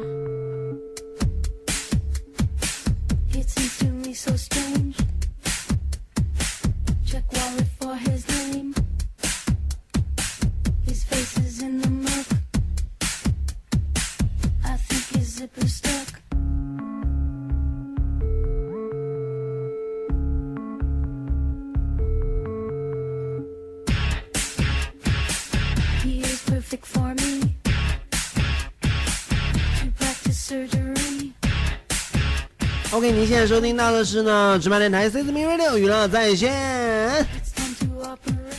[33.06, 37.24] OK，您现在收听到的是呢，芝麻电台 C 四 M Radio 娱乐在线，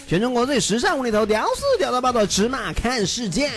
[0.08, 3.52] 全中国最时尚、无厘头、屌丝、屌到爆的芝麻看世界，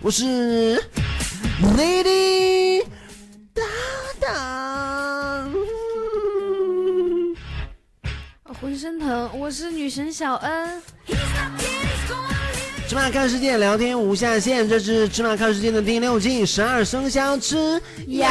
[0.00, 0.82] 我是
[1.76, 2.82] Lady
[3.52, 3.66] 当
[4.18, 5.54] 当，
[8.58, 10.82] 浑身疼，我是女神小恩，
[12.88, 18.30] 芝麻看世界聊天无下限，这是芝麻看世界的第六季十二生肖之羊。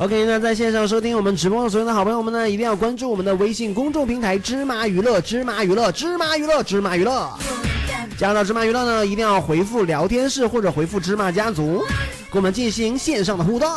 [0.00, 7.30] OK，那在线上收听我们直播的所有的好朋友们呢，一定要关注我们的微信公众平台“芝麻娱乐”，芝麻娱乐，芝麻娱乐，芝麻娱乐。
[8.16, 11.84] 加入到芝麻娱乐呢，一定要回复聊天室或者回复芝麻家族，
[12.30, 13.68] 跟我们进行线上的互动。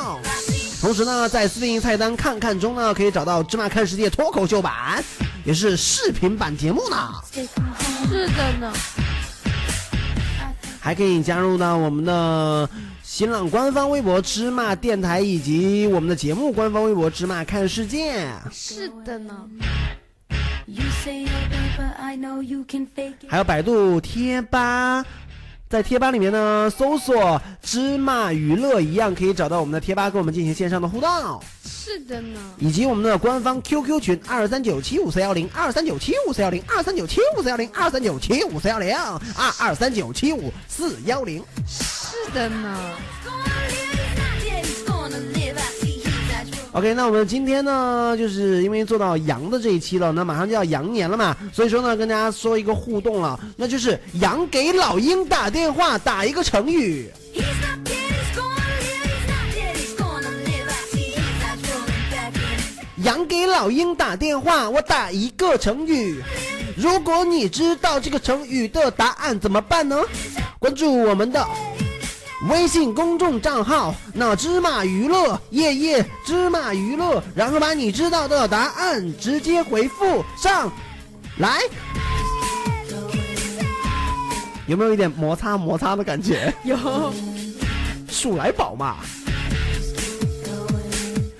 [0.80, 5.04] 同时呢，在私信菜单看看中呢，可以找到芝麻看世界脱口秀版，
[5.44, 6.98] 也是视频版节目呢。
[7.34, 8.72] 是的呢。
[10.80, 12.70] 还可以加入到我们的。
[13.16, 18.28] 新浪官方微博芝麻电台以及我们的节目官方微博芝麻看世界。
[18.52, 19.48] 是的呢。
[23.28, 25.06] 还有百度贴吧，
[25.70, 31.40] 在贴吧里面呢，搜索芝麻娱乐，一样可以找到我们的贴吧，跟我们进行线上的互动。
[31.64, 32.40] 是的呢。
[32.58, 39.22] 以及我们的官方 QQ 群二三九七五四幺零二三九七五四幺零二三九七五四幺零二三九七五四幺零二
[39.60, 41.44] 二三九七五四幺零。
[41.68, 42.03] 是
[42.34, 42.78] 的呢。
[46.72, 57.12] OK，那我们今天呢，就是因为做到羊的这一期了，那马上就要羊年了嘛，所以说呢，跟大家说一个互动了，那就是羊给老鹰打电话，打一个成语。
[63.04, 66.24] 羊给老鹰打电话，我打一个成语。
[66.76, 70.02] 如果你知道这个成语的答案怎么办呢？
[70.58, 71.46] 关注我们的。
[72.50, 80.70] 微信公众账号“那芝麻娱乐”夜夜芝麻娱乐，然后把你知道的答案直接回复上
[81.38, 81.62] 来，
[84.68, 86.54] 有没有一点摩擦摩擦的感觉？
[86.66, 86.78] 有，
[88.10, 88.98] 数来宝嘛。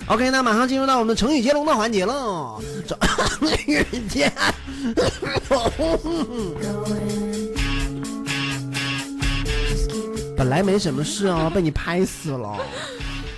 [0.06, 2.58] OK，那马上进入到我们成语接龙的环节了。
[2.86, 4.32] 成语接。
[10.36, 12.56] 本来没什么事啊，被你拍死了。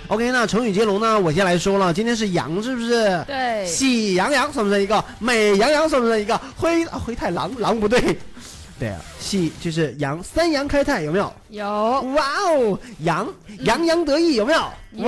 [0.07, 1.19] OK，那成语接龙呢？
[1.19, 3.23] 我先来说了，今天是羊，是不是？
[3.27, 3.65] 对。
[3.65, 5.03] 喜羊羊算不算一个？
[5.19, 6.39] 美羊羊算不算一个？
[6.55, 8.17] 灰灰太狼狼不对。
[8.79, 11.33] 对啊，喜就是羊，三羊开泰有没有？
[11.49, 11.65] 有。
[12.15, 13.27] 哇哦，羊
[13.59, 14.71] 洋洋得意有没有？
[14.93, 15.07] 有。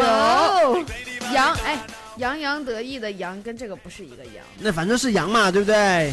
[1.34, 1.80] 羊哎，
[2.18, 4.44] 洋洋得意的羊跟这个不是一个羊。
[4.58, 6.12] 那反正是羊嘛，对不对？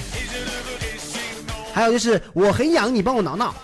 [1.72, 3.54] 还有就是我很痒，你帮我挠挠。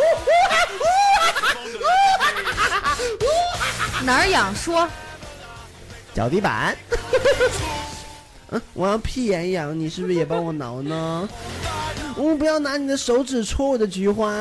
[4.02, 4.88] 哪儿痒说？
[6.14, 6.76] 脚底板。
[8.52, 11.28] 嗯，我要屁眼痒，你是不是也帮我挠呢？
[12.16, 14.32] 我、不要拿你的手指戳我的菊花。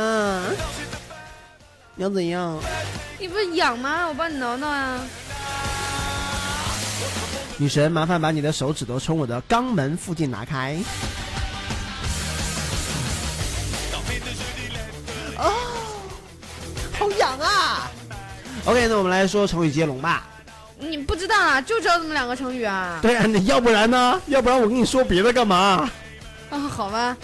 [1.96, 2.58] 你要怎样？
[3.20, 4.08] 你不是痒吗？
[4.08, 5.00] 我帮你挠挠啊。
[7.58, 10.80] 女神，麻烦把你的手指头从我的肛门附近拿开。
[17.00, 17.90] 好痒啊
[18.66, 20.28] ！OK，那我们来说成语接龙吧。
[20.78, 21.62] 你不知道啊？
[21.62, 23.00] 就知道这么两个成语啊？
[23.02, 24.22] 对啊，你要不然呢？
[24.28, 25.90] 要不然我跟你说别的干嘛？
[26.50, 27.16] 啊，好吧。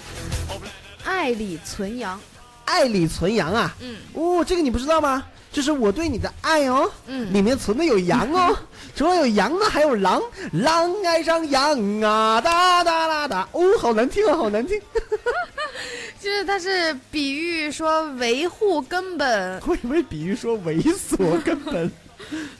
[1.04, 2.20] 爱里存羊。
[2.64, 3.76] 爱里存羊啊？
[3.82, 3.98] 嗯。
[4.14, 5.24] 哦，这个你不知道吗？
[5.56, 7.34] 就是我对你的爱哦，嗯。
[7.34, 8.54] 里面存的有羊哦，
[8.94, 14.78] 除了有羊呢，还有狼，狼爱上羊啊，哒哒啦哒，哦，好难听啊，好难听。
[16.20, 21.90] 就是它是比喻说维护根本， 我以为比喻说猥琐根本。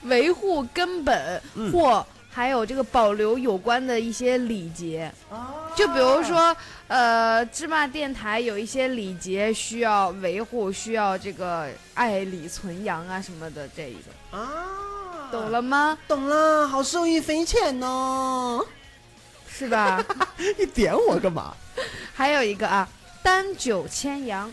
[0.04, 1.72] 维护根本、嗯。
[1.74, 2.06] 或
[2.36, 5.10] 还有这个保留有关的一些礼节。
[5.32, 6.56] 啊就比如说，
[6.88, 15.98] 呃，芝麻电台有一些礼节需要维护，需要这个爱礼存羊啊什么的，这一个啊，懂了吗？
[16.08, 18.66] 懂了，好受益匪浅哦。
[19.50, 20.02] 是吧？
[20.58, 21.54] 你点我干嘛？
[22.14, 22.88] 还有一个啊，
[23.22, 24.50] 单九千羊，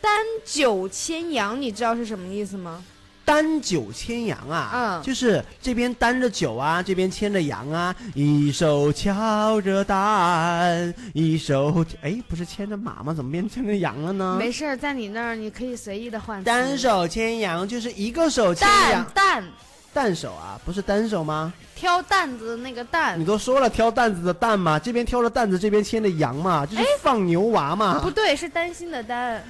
[0.00, 2.84] 单九千羊，你知道是什么意思吗？
[3.24, 13.14] 单酒牵羊啊，嗯就是这边担着酒啊，这边牵着羊啊，一手敲着蛋，一手哎，不是牵着马吗？
[13.14, 14.36] 怎么变牵着羊了呢？
[14.38, 16.44] 没事儿，在你那儿你可以随意的换。
[16.44, 19.44] 单手牵羊就是一个手牵担羊，担
[19.92, 21.52] 担手啊，不是单手吗？
[21.74, 27.98] 挑担子的那个担你，都说了挑担子的担嘛，这边挑着担子，这边牵着羊嘛，就是放牛娃嘛。
[28.00, 29.44] 不对，是担心的担。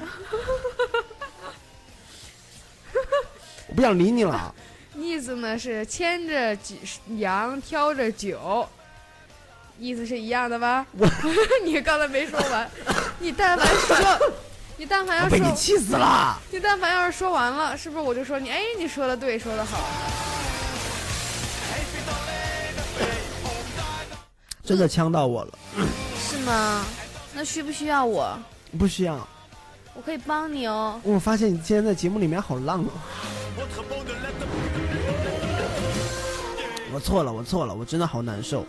[3.75, 4.55] 我不想理你了。
[4.97, 6.79] 意思呢是牵着几
[7.17, 8.65] 羊挑着酒，
[9.81, 10.87] 意思是一样的吧？
[10.97, 11.09] 我
[11.67, 12.71] 你刚才没说完，
[13.19, 14.33] 你但凡说，
[14.77, 16.41] 你但凡要说我被你，气死了。
[16.53, 18.49] 你但凡要是说完了，是不是我就说你？
[18.49, 19.79] 哎，你说的对，说的好。
[24.63, 25.59] 真的呛到我了，
[26.17, 26.87] 是吗？
[27.35, 28.39] 那需不需要我？
[28.79, 29.27] 不需要。
[29.95, 31.01] 我可以帮你哦。
[31.03, 32.91] 我发现你今天在节目里面好浪哦。
[36.93, 38.65] 我错了，我错了，我真的好难受。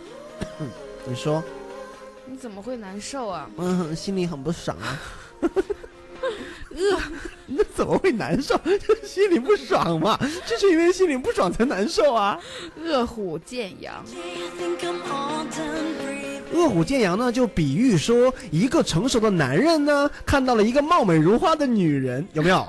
[1.06, 1.44] 你说，
[2.26, 3.50] 你怎么会难受啊？
[3.58, 5.00] 嗯，心里很不爽啊。
[6.78, 7.00] 饿，
[7.48, 8.58] 那怎么会难受？
[8.58, 12.38] 就是心里不爽嘛，就是因为心里不爽才难受啊。
[12.84, 14.04] 饿虎见羊。
[16.54, 22.68] 饿虎见羊呢，就比喻说一个成熟的男人呢，看到了一个貌美如花的女人，有没有？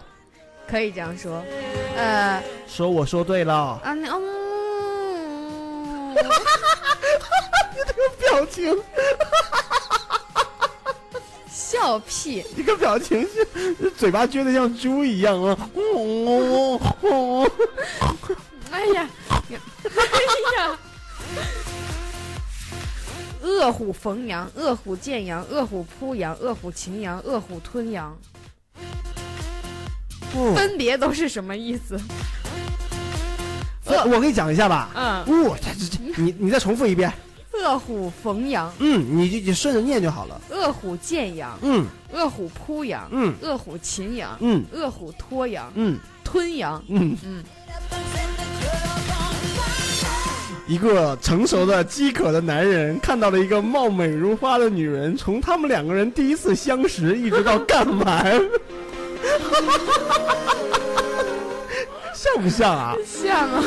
[0.68, 1.44] 可以这样说，
[1.96, 6.16] 呃说我说对了，啊，你嗯，
[7.76, 8.76] 这个表情，
[11.50, 13.44] 笑屁，这个表情是
[13.92, 15.56] 嘴巴撅得像猪一样啊！
[15.74, 17.48] 哦哦
[18.70, 19.08] 哎呀，
[19.48, 19.60] 你哎
[20.58, 20.76] 呀，
[23.40, 28.14] 饿虎逢羊，饿虎见羊，饿虎扑羊，饿虎擒羊，饿虎吞羊，
[28.74, 28.78] 哦
[30.54, 31.98] 分别都是什么意思？
[33.84, 34.90] 呃我给你讲一下吧。
[34.94, 37.12] 嗯，哦，这这这，你你再重复一遍。
[37.52, 40.40] 饿虎逢羊，嗯，你就你顺着念就好了。
[40.50, 41.86] 饿虎见羊，嗯。
[42.12, 43.32] 饿虎扑羊，嗯。
[43.40, 44.62] 饿虎擒羊，嗯。
[44.72, 45.98] 饿虎脱羊，嗯。
[46.22, 46.82] 吞羊。
[46.88, 47.16] 嗯。
[47.24, 47.42] 嗯，
[50.66, 58.40] 一个成熟的饥渴的男人看到了一个貌美如花的女人，从他们两个人第一次相识一直到干完，
[62.14, 62.94] 像不像啊？
[63.04, 63.62] 像啊。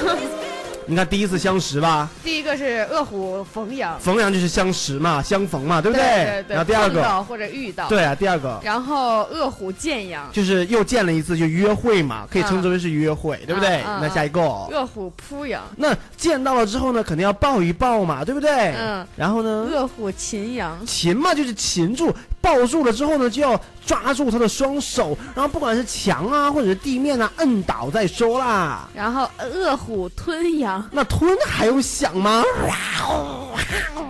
[0.89, 7.87] 你看第一次相识吧，第一个是饿虎逢羊，逢羊就是相识嘛，相逢嘛，对不对对对，然后第二个，或者遇到，。
[7.87, 13.83] 对啊，第二个然后饿虎见羊，就是又见了一次就约会嘛，可以称嗯之为是约会，对不对？
[14.01, 14.41] 那下一个。
[14.41, 18.73] 饿虎扑羊，那见到了之后呢，肯定要抱一抱嘛，对不对？
[18.75, 19.05] 嗯。
[19.15, 22.11] 然后呢，饿虎擒羊，擒嘛就是擒住，
[22.41, 28.89] 抱住了之后呢，就要抓住他的双手，然后不管是墙啊或者是地面啊，摁倒再说啦。
[28.95, 32.43] 然后饿虎吞羊，那吞还用想吗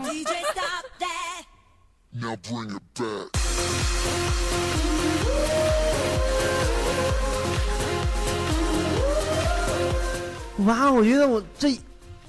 [0.04, 1.46] ？DJ stop that.
[2.12, 3.30] Now bring it back.
[10.66, 11.80] 哇，我觉得我这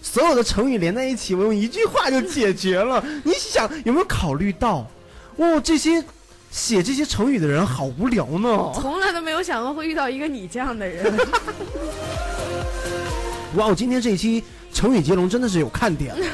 [0.00, 3.04] 所有的成语连在一起，我用一句话就解决了。
[3.24, 4.86] 你想有没有考虑到，
[5.36, 6.02] 哦，这些
[6.50, 8.72] 写这些成语的人好无聊呢？
[8.74, 11.12] 从来都没有想过会遇到一个你这样的人。
[13.56, 16.14] 哇，我今天这一期成语接龙真的是有看点。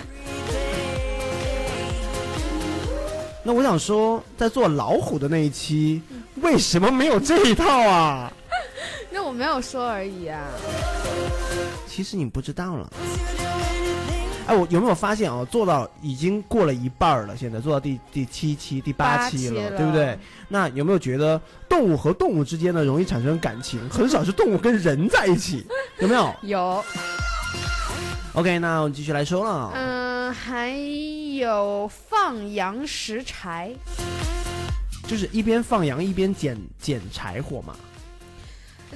[3.43, 6.03] 那我想说，在做老虎的那一期，
[6.43, 8.31] 为什么没有这一套啊？
[9.11, 10.47] 那我没有说而已啊。
[11.87, 12.93] 其实你不知道了。
[14.47, 15.45] 哎，我有没有发现啊？
[15.51, 20.17] 做到已经过了一半了，现在做到第第七期、第八八期了，期了对不对？
[20.49, 23.81] 那有没有觉得动物和动物之间呢容易产生感情？
[23.91, 25.67] 很少是动物跟人在一起，
[25.99, 26.85] 有没有有
[28.35, 29.73] ，？OK，那我们继续来说了。
[29.75, 30.71] 嗯，还
[31.37, 33.75] 有放羊拾柴，
[35.09, 37.75] 就是一边放羊一边捡捡柴火嘛。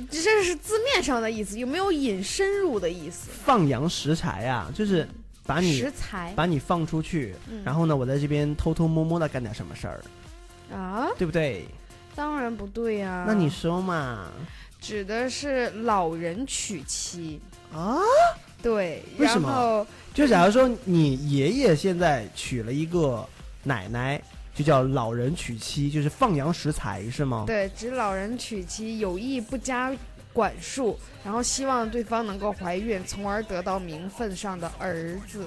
[0.08, 3.28] 这是字面上的意思，有没有引深入的意思？
[3.44, 5.06] 放羊拾柴啊，就是
[5.50, 5.84] 把你
[6.36, 10.00] 把你放出去，嗯然后呢，我在这边偷偷摸摸的干点什么事儿，
[10.72, 11.08] 啊？
[11.18, 11.66] 对不对？
[12.14, 14.28] 当然不对呀、那你说嘛？
[14.80, 17.40] 指的是老人娶妻，
[17.74, 17.98] 啊？
[18.62, 23.26] 对，为什么然后就假如说你爷爷现在娶了一个
[23.62, 24.20] 奶奶，
[24.54, 27.44] 就叫老人娶妻，就是放羊食材是吗？
[27.46, 29.92] 对，指老人娶妻有意不加
[30.32, 35.44] 管束，然后希望对方能够怀孕，从而得到名分上的儿子。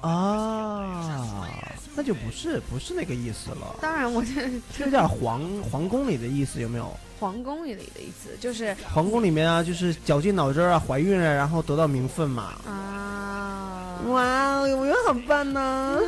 [0.00, 1.58] 啊，
[1.96, 6.96] 那就不是不是那个意思了，当然，我这这有点皇皇宫里的意思有没有？
[7.18, 12.54] 皇宫里的意思就是皇宫里面啊，就是绞尽脑汁啊，怀孕了，然后得到名分嘛。
[12.64, 15.98] 啊，哇，有没有很棒呢？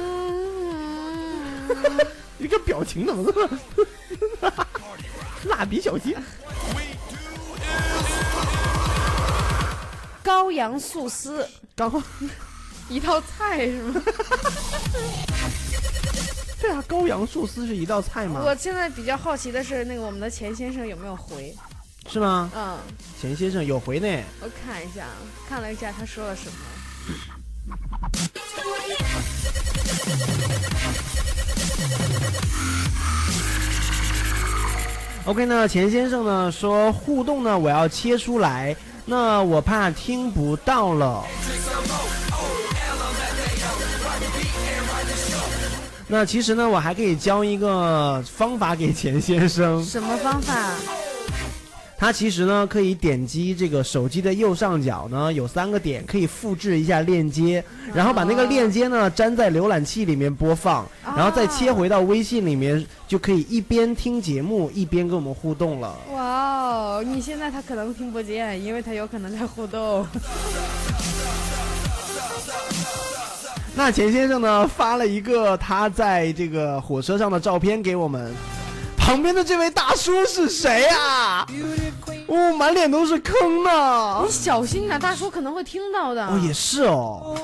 [2.38, 3.59] 你个表情怎么这么
[5.51, 6.14] 蜡笔小新？
[10.24, 11.90] 羔羊素丝，刚
[12.88, 14.02] 一道菜是吗？
[16.60, 18.42] 对啊，羔羊素丝是一道菜吗？
[18.44, 21.54] 我现在比较好奇的是，那个我们的钱先生有没有回？
[22.10, 22.50] 是吗？
[22.54, 22.78] 嗯，
[23.20, 24.06] 钱先生有回呢。
[24.40, 25.06] 我看一下，
[25.48, 26.52] 看了一下他说了什么。
[35.26, 41.24] OK 那，钱先生呢说互动呢我要切出来，那我怕听不到了。
[46.08, 49.84] 那其实呢，我还可以教一个方法给钱先生。
[49.84, 50.74] 什么方法？
[52.01, 65.94] 它其实呢，可以点击这个手机的右上角呢，有三个点，可以复制一下链接，然后把那个链接呢粘在浏览器里面播放，然后再切回到微信里面，就可以一边听节目一边跟我们互动了。
[66.14, 70.07] 哇哦，你现在他可能听不见，因为他有可能在互动。
[73.76, 78.34] 那钱先生呢发了一个他在这个火车上的照片给我们，
[79.01, 81.44] 旁边的这位大叔是谁啊？
[82.28, 84.22] 哦，满脸都是坑呢。
[84.24, 86.24] 你小心点，大叔可能会听到的。
[86.26, 87.36] 哦，也是哦。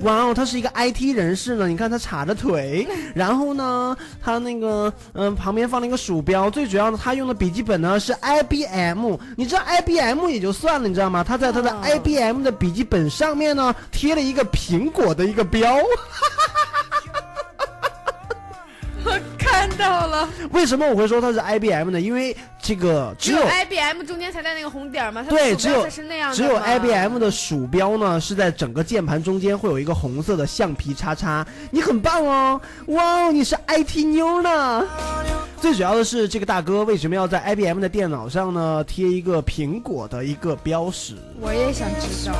[0.00, 1.66] 哇哦，他是一个 IT 人士呢。
[1.66, 9.16] 你看他叉着腿， 然后呢，他那个嗯、旁边放了一个鼠标，最主要的他用的笔记本呢是 IBM。
[9.36, 11.24] 你知道 IBM 也就算了，你知道吗？
[11.26, 15.78] 他在他的哦 IBM 的笔记本上面呢贴了一个苹果的一个标。
[19.04, 22.00] 我 看到了，为什么我会说它是 IBM 呢？
[22.00, 25.24] 因为这个只有 IBM 中间才带那个红点儿吗？
[25.24, 31.46] 它对，只有鼠标才是那样的只有吗 IBM 的鼠标呢是在整个键盘中间会有一个红色的橡皮叉叉。
[31.70, 34.84] 你很棒哦，哇哦，你是 IT 妞呢。
[35.60, 41.14] 最主要的是，这个大哥为什么要在 IBM 的电脑上呢贴一个苹果的一个标识？
[41.40, 42.34] 我也想知道。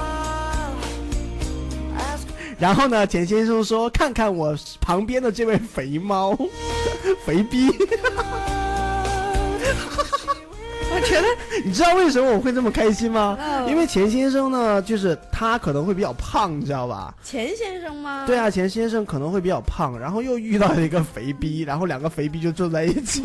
[2.59, 6.37] 然后呢，钱先生说：“看看我旁边的这位肥猫，
[7.25, 7.69] 肥逼。
[10.91, 11.27] ”我觉得
[11.65, 13.37] 你知道为什么我会这么开心吗？
[13.41, 17.15] 嗯因为钱先生呢，就是他可能会比较胖，你知道吧？
[17.23, 18.25] 钱先生吗？
[18.27, 23.23] 对啊，钱先生可能会比较胖，然后又遇到了一个肥逼，然后两个肥逼就坐在一起，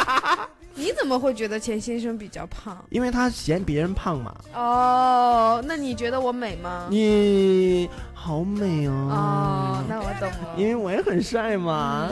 [0.78, 2.82] 你怎么会觉得钱先生比较胖？
[2.90, 4.34] 因为他嫌别人胖嘛。
[4.54, 5.45] 哦，
[5.76, 6.86] 那你觉得我美吗？
[6.88, 8.92] 你好美哦！
[9.10, 10.54] 哦，那我懂了。
[10.56, 12.08] 因为我也很帅嘛。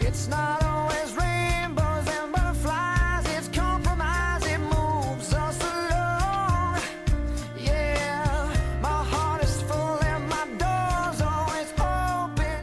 [0.00, 6.78] It's not always rainbows and butterflies, it's compromise, it moves us along.
[7.58, 12.62] Yeah, my heart is full and my door's always open.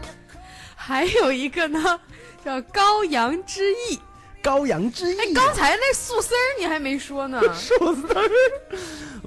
[0.77, 1.99] 还有一个呢，
[2.45, 3.99] 叫羔羊之意。
[4.41, 5.19] 羔羊之意。
[5.19, 7.41] 哎，刚才那素丝儿你还没说呢。
[7.53, 8.29] 素丝儿。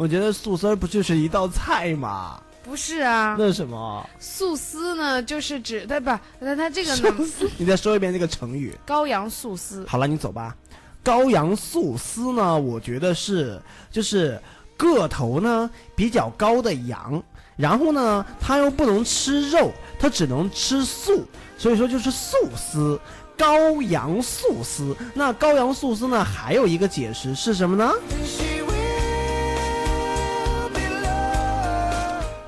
[0.02, 2.40] 我觉得素丝儿不就是一道菜吗？
[2.64, 4.04] 不是啊，那是什么？
[4.18, 7.14] 素丝呢，就是指它不，那它这个呢，
[7.56, 8.76] 你再说一遍那个成语。
[8.84, 9.86] 羔羊素丝。
[9.86, 10.56] 好了，你走吧。
[11.04, 14.36] 羔羊素丝呢，我觉得是就是
[14.76, 17.22] 个头呢比较高的羊，
[17.54, 21.24] 然后呢它又不能吃肉，它只能吃素，
[21.56, 22.98] 所以说就是素丝。
[23.38, 26.22] 羔羊素丝，那羔羊素丝呢？
[26.22, 27.90] 还有一个解释是什么呢？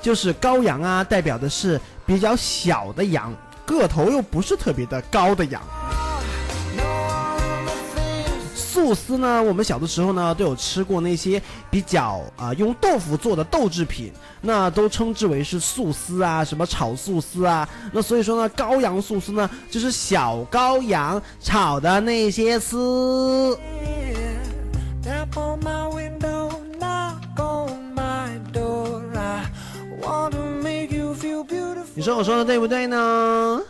[0.05, 3.33] 就是羔羊啊，代表的是比较小的羊，
[3.65, 5.63] 个头又不是特别的高的羊。
[8.55, 11.41] 素丝呢，我们小的时候呢都有吃过那些
[11.71, 17.67] 比较啊、用豆腐做的豆制品，那都称之为是素丝啊，什么炒素丝啊。
[17.91, 23.59] 那所以说呢，羔羊素丝呢就是小羔羊炒的那些丝。
[31.97, 33.63] 你说我说的对不对呢.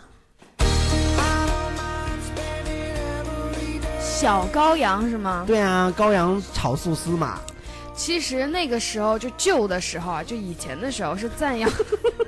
[4.00, 5.44] 小羔羊是吗？
[5.46, 7.38] 对啊，羔羊炒素丝嘛。
[7.94, 11.70] 其实那个时候就旧的时候啊，就以前的时候是赞扬，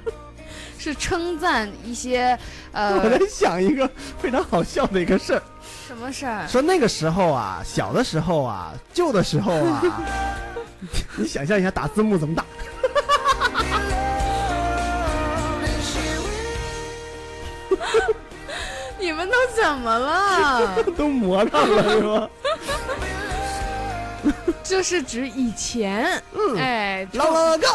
[0.78, 2.38] 是称赞一些
[2.72, 5.42] 呃我呃在想一个非常好笑的一个事儿，
[5.88, 6.46] 什么事儿？
[6.46, 9.82] 说那个时候啊，小的时候啊，旧的时候啊，
[11.16, 12.44] 你想象一下打字幕怎么打？
[19.27, 20.83] 们都怎么了？
[20.97, 22.29] 都磨上了是吗？
[24.62, 27.68] 就是指以前，嗯哎，老老告。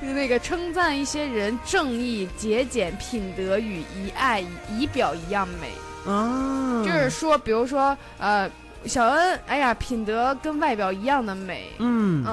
[0.14, 5.70] 那个称赞一些人正义、节俭、品德与仪爱仪表一样美，
[6.10, 8.50] 啊，就是说，比如说，呃，
[8.84, 12.24] 小恩，哎呀，品德跟外表一样的美，嗯。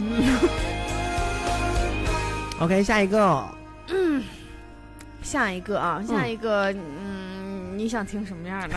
[0.00, 0.24] 嗯
[2.58, 3.46] ，，OK，下一个，
[5.24, 8.76] 下一个啊，下一个，嗯，你想听什么样的？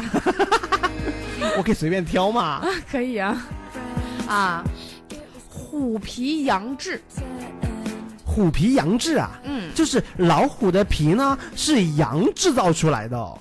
[1.58, 2.66] 我可以随便挑嘛。
[2.90, 3.46] 可以啊，
[4.28, 4.64] 啊，
[5.50, 7.00] 虎皮羊脂，
[8.26, 13.38] 虎皮羊脂啊，嗯，就是老虎的皮呢是羊制造出来的哦。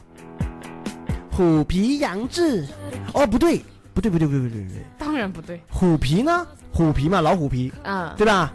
[1.30, 2.66] 虎皮羊脂，
[3.14, 3.62] 哦，不对，
[3.94, 6.46] 不对，不对，不对，不对，不对，当然不对，虎皮呢？
[6.72, 8.52] 虎皮嘛，老虎皮，嗯，对吧？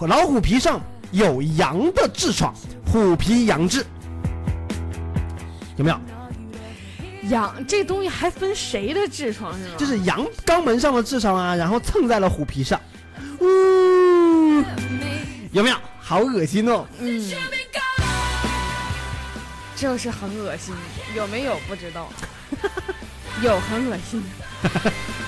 [0.00, 0.80] 老虎皮上
[1.16, 2.54] 有羊的痔疮，
[2.84, 3.82] 虎皮羊痔，
[5.76, 5.98] 有没有？
[7.30, 9.74] 羊这东西还分谁的痔疮是吗？
[9.78, 12.78] 就是羊肛门上的痔疮啊，然后蹭在了虎皮上，
[13.40, 14.62] 呜，
[15.52, 15.76] 有没有？
[15.98, 16.86] 好恶心哦！
[17.00, 17.32] 嗯，
[19.74, 20.74] 就是很恶心，
[21.16, 22.12] 有没有不知道，
[23.42, 24.22] 有很恶心。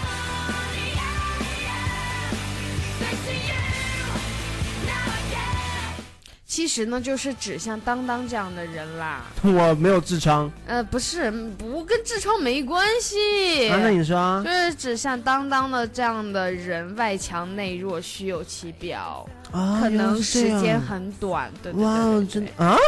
[6.49, 9.23] 其实呢，就是指像当当这样的人啦。
[9.43, 13.69] 我没有痔疮呃，不是，不跟痔疮没关系。
[13.69, 21.53] 啊，那你说啊就是指像当当的这样的人，外强内弱，虚有其表，啊，可能时间很短。
[21.63, 22.79] 对对对哇对，真对啊！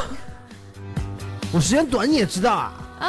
[1.53, 2.73] 我时间短你也知道啊？
[2.99, 3.09] 啊！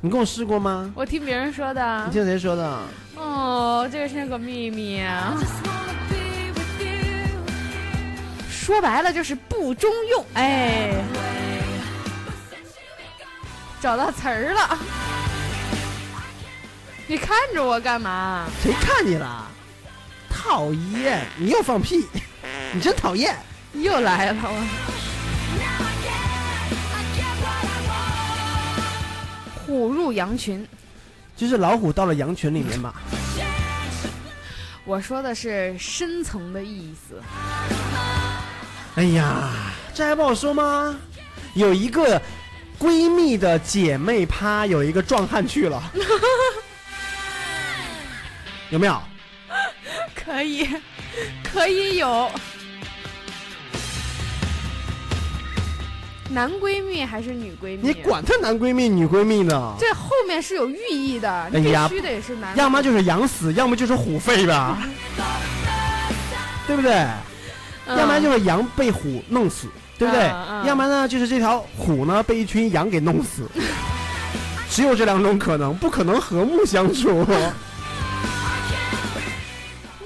[0.00, 0.88] 你跟我试过吗？
[0.94, 2.12] 我听别人说的你。
[2.12, 2.78] 听谁说的？
[3.16, 5.36] 哦，这个是个秘密啊。
[8.68, 10.92] 说白了就是不中用，哎，
[13.80, 14.78] 找到词儿了。
[17.06, 18.46] 你看着我干嘛？
[18.62, 19.46] 谁看你了？
[20.28, 21.26] 讨厌！
[21.38, 22.06] 你又放屁！
[22.74, 23.34] 你真讨厌！
[23.72, 24.50] 又来了我。
[29.64, 30.68] 虎入羊群，
[31.34, 32.92] 就是老虎到了羊群里面嘛。
[34.84, 37.22] 我说的是深层的意思。
[38.98, 39.48] 哎呀，
[39.94, 40.96] 这还不好说吗？
[41.54, 42.20] 有一个
[42.80, 45.80] 闺蜜的姐妹趴，有一个壮汉去了，
[48.70, 49.00] 有没有？
[50.16, 50.68] 可以，
[51.44, 52.28] 可以有。
[56.30, 57.88] 男闺蜜还是女闺蜜？
[57.88, 59.76] 你管他男闺蜜女闺蜜呢？
[59.78, 62.56] 这后面是有寓意的，必须得是男。
[62.56, 64.76] 要么就是养死，要么就是虎废吧，
[66.66, 67.06] 对不对？
[67.88, 69.66] 嗯要不然就是羊被虎弄死，
[69.98, 70.24] 对不对？
[70.66, 73.48] 要不然呢，就是这条虎呢被一群羊给弄死，
[74.68, 77.26] 只有这两种可能，不可能和睦相处。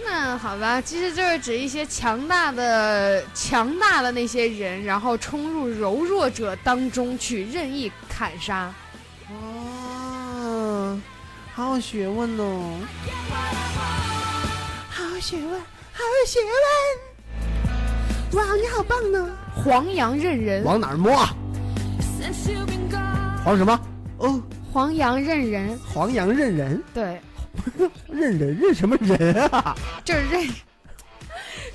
[0.05, 8.73] 那好吧，其实就是指一些强大的、强大的那些人，然后冲入柔弱者当中去任意砍杀。
[9.29, 11.01] 哦，
[11.53, 12.79] 好有学问哦。
[14.89, 15.61] 好学问，
[15.93, 17.12] 好学问。
[18.33, 19.29] 哇，你好棒呢！
[19.55, 21.15] 黄羊认人，往哪儿摸？
[23.45, 23.79] 黄什么？
[24.19, 24.41] 哦，
[24.73, 27.21] 黄羊认人，黄羊认人，对，
[28.09, 29.77] 认人认什么人啊？
[30.03, 30.49] 就是认，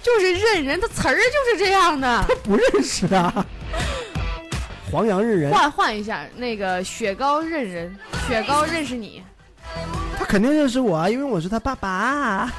[0.02, 2.26] 就是认人，它词儿就是这样的。
[2.28, 3.46] 他不认识啊。
[4.92, 7.96] 黄羊认人，换换一下，那个雪糕认人，
[8.28, 9.22] 雪糕认识你，
[10.18, 12.52] 他肯定认识我啊，因为我是他爸爸。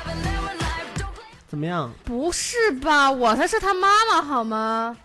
[1.49, 1.91] 怎么样？
[2.05, 3.11] 不是吧？
[3.11, 4.97] 我才是他妈妈好吗？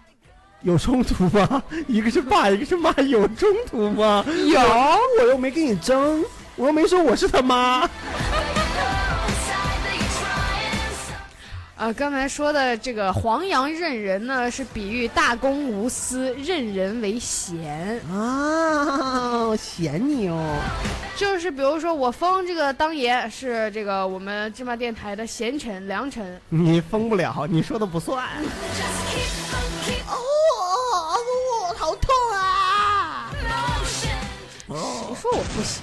[0.61, 1.63] 有冲突吗？
[1.87, 4.23] 一个是爸，一个是妈，有冲突吗？
[4.47, 4.59] 有，
[5.19, 6.23] 我又没跟你争，
[6.55, 7.89] 我又没说我是他妈。
[11.75, 17.99] 呃，刚才说的这个黄羊任人呢，是比喻大公无私，任人唯贤。
[18.11, 20.59] 啊，嫌你哦。
[21.15, 28.23] 就是比如说我封这个当爷是这个我们芝麻电台的贤臣良臣，你封不了，你说的不算。
[30.07, 33.31] 哦，哦，好痛啊！
[33.83, 34.09] 谁
[35.19, 35.81] 说我不行？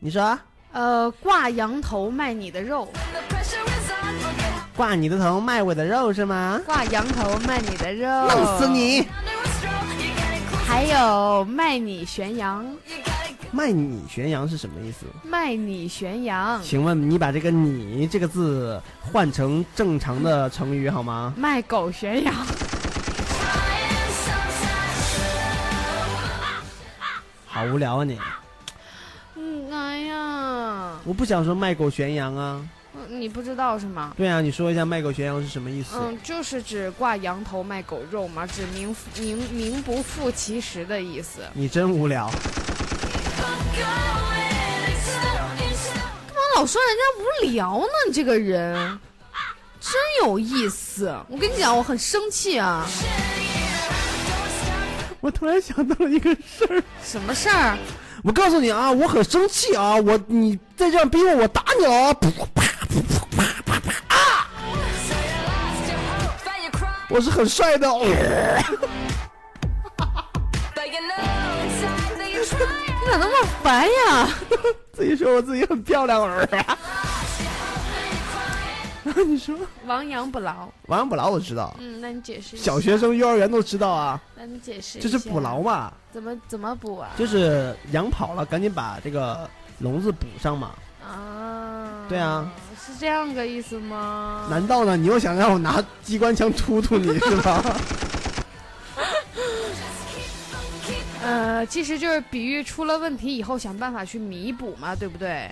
[0.00, 0.40] 你说啊
[0.70, 2.86] 呃，挂羊头卖你的肉，
[4.76, 6.60] 挂你的头卖我的肉是吗？
[6.64, 8.68] 挂羊头卖你的肉，弄死！
[8.68, 9.04] 你！
[10.66, 12.64] 还有卖你悬羊，
[13.50, 15.06] 卖你悬羊是什么意思？
[15.24, 21.34] 卖你悬羊，请问你把这个“你”这个字换成正常的成语好吗？
[21.36, 22.32] 卖狗悬羊。
[27.46, 28.16] 好无聊啊你！
[31.08, 32.60] 我不想说卖狗悬羊啊。
[32.62, 32.68] 嗯
[33.08, 34.12] 你不知道是吗？
[34.16, 35.96] 对啊，你说一下卖狗悬羊是什么意思？
[35.98, 41.40] 嗯，就是指挂羊头卖狗肉嘛，指名名名不副其实的意思。
[41.54, 42.30] 你真无聊。
[43.38, 43.46] 干
[46.34, 47.86] 嘛老说人家无聊呢？
[48.06, 48.98] 你这个人
[49.80, 49.92] 真
[50.24, 51.16] 有意思。
[51.28, 52.86] 我跟你讲，我很生气啊！
[55.20, 57.78] 我突然想到了一个事儿，什么事儿？
[58.24, 59.94] 我告诉你啊，我很生气啊！
[59.96, 62.12] 我你再这样逼我，我打你啊！
[62.14, 63.02] 噗啪噗
[63.36, 64.48] 啪啪啪啊！
[67.08, 67.88] 我是很帅的。
[67.88, 68.00] 哦
[73.00, 74.28] 你咋那么烦呀？
[74.92, 76.78] 自己说我自己很漂亮儿啊。
[79.26, 79.56] 你说
[79.86, 80.68] 亡羊补牢。
[80.86, 82.64] 亡羊补牢我知道，嗯，那你解释一下。
[82.64, 85.08] 小学生幼儿园都知道啊，那你解释一下。
[85.08, 87.10] 就是补牢嘛，怎么怎么补啊？
[87.16, 89.48] 就是羊跑了，赶紧把这个
[89.78, 90.72] 笼子补上嘛。
[91.06, 92.04] 啊。
[92.08, 92.50] 对啊。
[92.84, 94.48] 是这样个意思吗？
[94.50, 94.96] 难道呢？
[94.96, 97.62] 你又想让我拿机关枪突突你是吧？
[101.22, 105.48] 呃，其实就是比喻出了问题以后想办法去弥补嘛，对不对？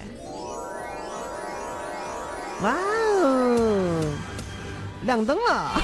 [2.63, 2.75] 哇
[3.23, 4.05] 哦，
[5.03, 5.81] 亮灯了！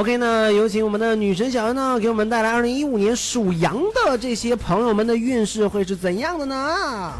[0.00, 7.12] OK 那，有请我们的女神小恩呢，给我们带来二零一五年属羊的这些朋友们的运势会是怎样的呢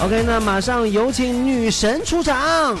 [0.00, 2.78] ？OK，那马上有请女神出场。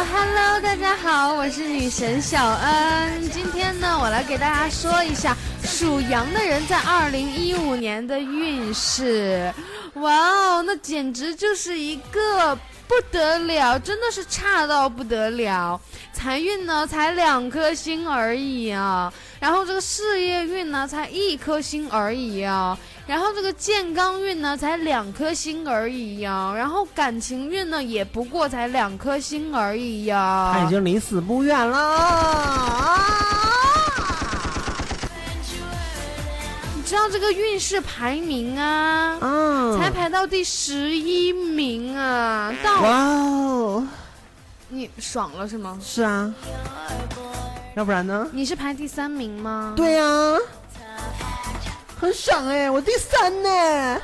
[0.00, 3.30] 啊哈喽，大家好，我是女神小恩。
[3.30, 9.52] 今天呢，我来给大家说一下属羊的人在二零一五年的运势。
[9.96, 12.58] 哇哦，那简直就是一个
[12.90, 15.80] 不得了，真的是差到不得了。
[16.12, 22.76] 财运呢才两颗星而已啊，然后这个事业运呢才一颗星而已啊，
[23.06, 30.50] 然后这个健康运呢才两颗星而已呀，然后感情运呢也不过才两颗星而已呀。
[30.52, 31.78] 他已经离死不远了。
[31.78, 33.06] 啊
[36.90, 39.16] 知道这个运势排名啊？
[39.20, 42.52] 嗯，才排到第十一名啊！
[42.64, 43.86] 到哇哦，
[44.70, 45.78] 你爽了是吗？
[45.80, 46.34] 是啊，
[47.76, 48.26] 要不然呢？
[48.32, 49.72] 你是排第三名吗？
[49.76, 50.04] 对呀、
[52.00, 54.00] 很爽哎，我第三呢。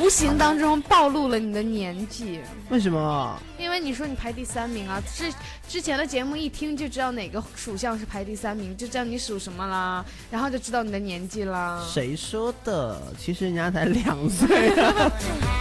[0.00, 2.40] 无形当中暴露了你的年纪，
[2.70, 3.38] 为什么？
[3.58, 5.32] 因为你说你排第三名啊，之
[5.68, 11.84] 之前的节目一听就知道哪个属相是排第三名，就知道你属什么啦，然后就知道你的年纪啦。
[11.92, 13.00] 谁说的？
[13.18, 15.10] 其实人家才两岁、啊，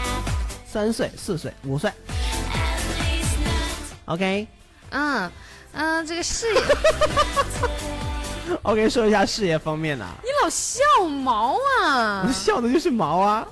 [0.66, 1.92] 三岁、四岁、五岁。
[4.06, 4.48] OK
[4.92, 5.30] 嗯
[5.74, 6.62] 嗯，这个事业，
[8.64, 12.32] OK，说一下事业方面的、你老笑毛啊我！
[12.32, 13.46] 笑的就是毛啊。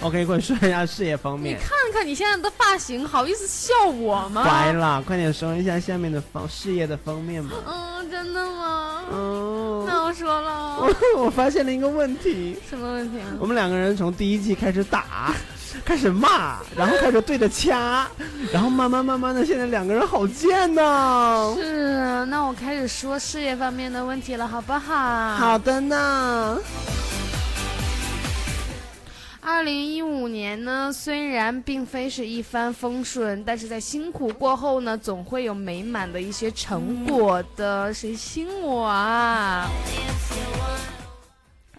[0.00, 1.60] OK， 快说一下事业方面你。
[1.60, 4.42] 看看你现在的发型，好意思笑我吗？
[4.42, 7.56] 乖了，快点说一下下面的方事业的方面吧。
[7.66, 9.02] 嗯，真的吗？
[9.12, 13.26] 嗯，那我说了，我 我发现了一个问题，什么问题啊？
[13.38, 15.34] 我们两个人从第一季开始打，
[15.84, 18.06] 开始骂，然后开始对着掐，
[18.52, 21.54] 然后慢慢慢慢的，现在两个人好贱呐。
[21.56, 25.34] 是啊，那我开始说事业方面的问题了，好不好？
[25.36, 26.58] 好的呢。
[29.46, 37.92] 二零一五年呢，虽然并非是一帆风顺，但是在辛苦过后呢，总会有美满的一些成果的。
[37.92, 39.68] 谁信我啊？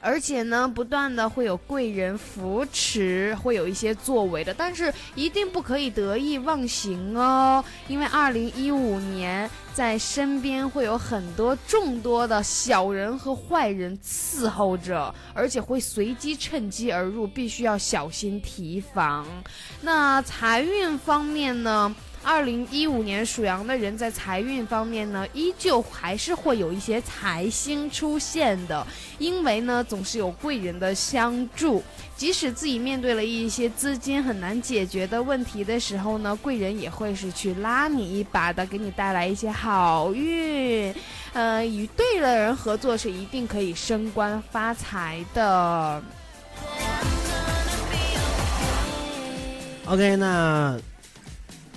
[0.05, 19.25] 而且呢，不断的会有贵人扶持，会有一些作为的，但是一定不可以得意忘形哦，因为二零一五年在身边会有很多众多的小人和坏人伺候着，而且会随机趁机而入，必须要小心提防。
[19.81, 21.95] 那财运方面呢？
[22.25, 28.85] 二零一五年属羊的人在财运方面呢，依旧还是会有一些财星出现的，
[29.19, 31.83] 因为呢总是有贵人的相助。
[32.17, 40.91] 即使自己面对了一些资金很难解决的问题的时候呢，贵人也会是去拉你一把的，给你带来一些好运。
[41.33, 46.01] 呃，与对的人合作是一定可以升官发财的。
[49.85, 50.75] OK，那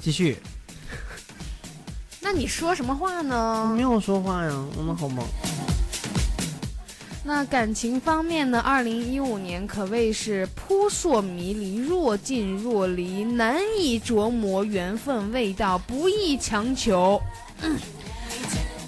[0.09, 0.39] 继续。
[2.19, 3.69] 那你说什么话呢？
[3.71, 5.23] 我没有说话呀，我们好忙。
[7.23, 8.59] 那感情方面呢？
[8.59, 17.21] 二零一五年可谓是扑朔迷离、若近若离，难以琢磨缘分味道，不易强求。
[17.61, 17.77] 嗯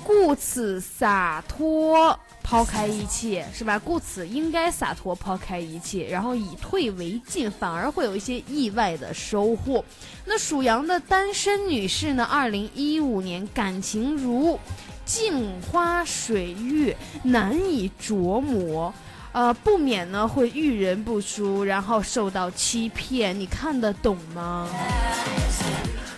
[0.03, 2.19] 故此洒脱，
[2.51, 3.79] 抛开一切，是吧？
[3.79, 9.85] 故此应该洒脱，抛开一切，然后以退为进，反而会有一些意外的收获。
[10.25, 12.25] 那属羊的单身女士呢？
[12.25, 14.59] 二零一五年感情如
[15.05, 18.93] 镜花水月，难以琢磨。
[19.33, 24.67] 呃，不免呢会遇人不淑，然后受到欺骗，你看得懂吗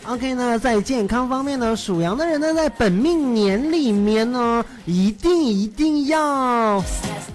[0.06, 6.82] ？OK 呢，在健康方面呢，属羊的人呢，在本命年里面呢，一定一定要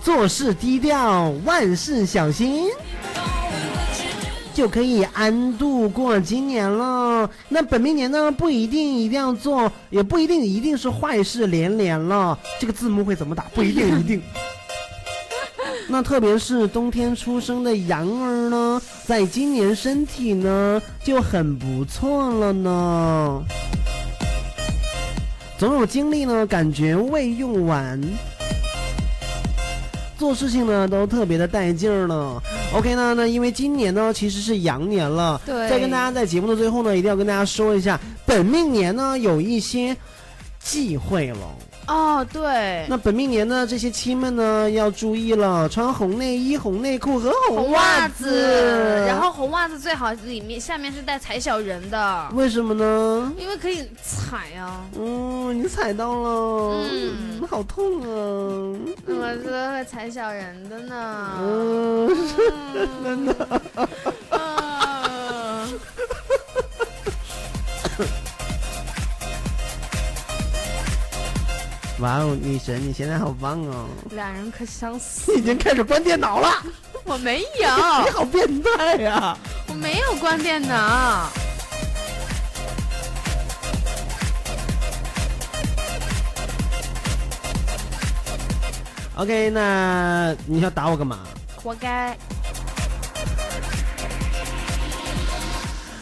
[0.01, 2.65] 做事低调，万事小心，
[4.53, 7.30] 就可以安度过今年了。
[7.49, 12.38] 那本命年呢，不一定一定要做，也不一定一定是坏事连连了。
[12.59, 13.43] 这个字幕会怎么打？
[13.53, 14.19] 不一定一定。
[15.89, 23.41] 那特别是冬天出生的羊儿呢，在今年身体呢就很不错了呢，
[25.57, 27.99] 总有精力呢，感觉未用完，
[30.17, 32.41] 做事情呢都特别的带劲儿呢。
[32.73, 39.95] OK 呢，那因为今年呢其实是羊年了，对再跟大家在节目的最后呢，一定要跟大家说一下，本命年呢有一些
[40.59, 41.38] 忌讳了。
[41.88, 53.31] 哦，对，那本命年呢，这些亲们呢要注意了，穿红内衣、红内裤和红袜子，然后红袜子最好里面下面是带踩小人的，为什么呢？
[53.39, 54.81] 因为可以踩啊。
[54.99, 58.05] 嗯，你踩到了，嗯好痛啊！
[59.05, 61.29] 怎么是会踩小人的呢。
[61.39, 62.09] 嗯，
[63.03, 63.61] 真的。
[71.99, 73.87] 哇哦，女神，你现在好棒哦！
[74.11, 75.33] 俩人可相似。
[75.33, 76.63] 你已经开始关电脑了，
[77.03, 79.35] 我没有你，好变态呀、
[79.67, 81.27] 我没有关电脑。
[89.15, 91.17] OK，那你要打我干嘛
[91.55, 92.15] 活该。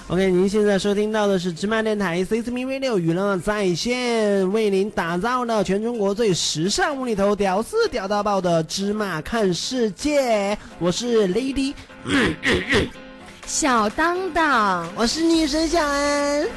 [0.08, 11.74] ？OK，您现在收听到的是芝麻电台 C C M Radio 娱乐在线为您打造的全中国最时尚、无厘头、屌丝屌到爆的芝麻看世界，我是 Lady，
[13.48, 16.48] 小当当，我是女神小安。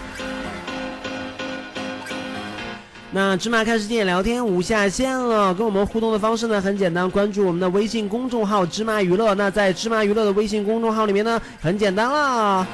[3.11, 9.35] 那芝麻看世界聊天无下限了，跟我们互动的方式呢很简单，关注我们的微信公众号芝麻娱乐。
[9.35, 12.67] 那在芝麻娱乐的微信公众号里面呢，很简单啦。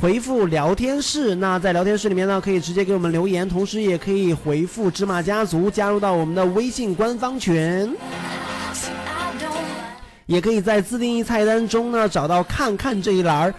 [0.00, 7.92] 回复聊天室，那在聊天室里面呢，可以直接给我们留言，同时也可以回复芝麻家族，加入到我们的微信官方群。
[10.26, 13.54] 也可以在自定义菜单中呢找到“看看”这一栏儿，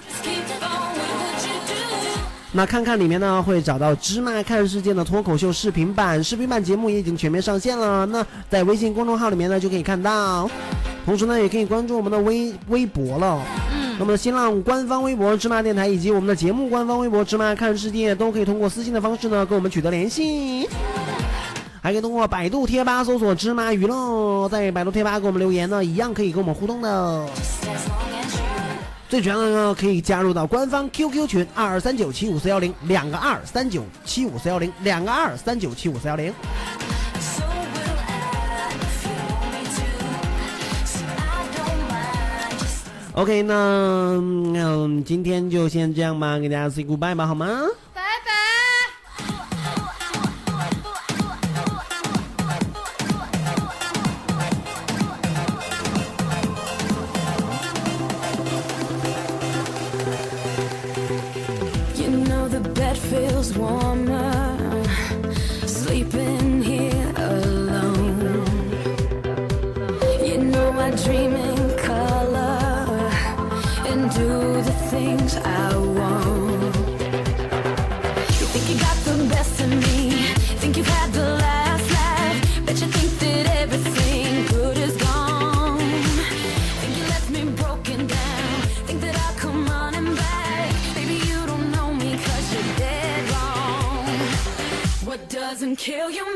[2.53, 8.05] 那看看里面呢，会找到《芝麻看世界》的脱口秀视频版，视频版节目也已经全面上线了。
[8.05, 10.49] 那在微信公众号里面呢，就可以看到。
[11.05, 13.41] 同时呢，也可以关注我们的微微博了。
[13.99, 20.69] 那么新浪官方微博“芝麻电台”以及我们的节目官方微博“芝麻看世界”，都可以通过私信的方式呢跟我们取得联系。
[21.81, 27.27] 还可以通过百度贴吧搜索“芝麻娱乐”，在百度贴吧给我们留言呢，一样可以跟我们互动的。
[29.09, 36.33] 最主要的呢，可以加入到官方 QQ 群二二三九七五四幺零，两个二三九七五四幺零，两个二三九七五四幺零。
[43.19, 47.49] OK，那嗯，今天就先这样吧，给大家 say goodbye 吧，好吗？
[95.89, 96.28] Kill you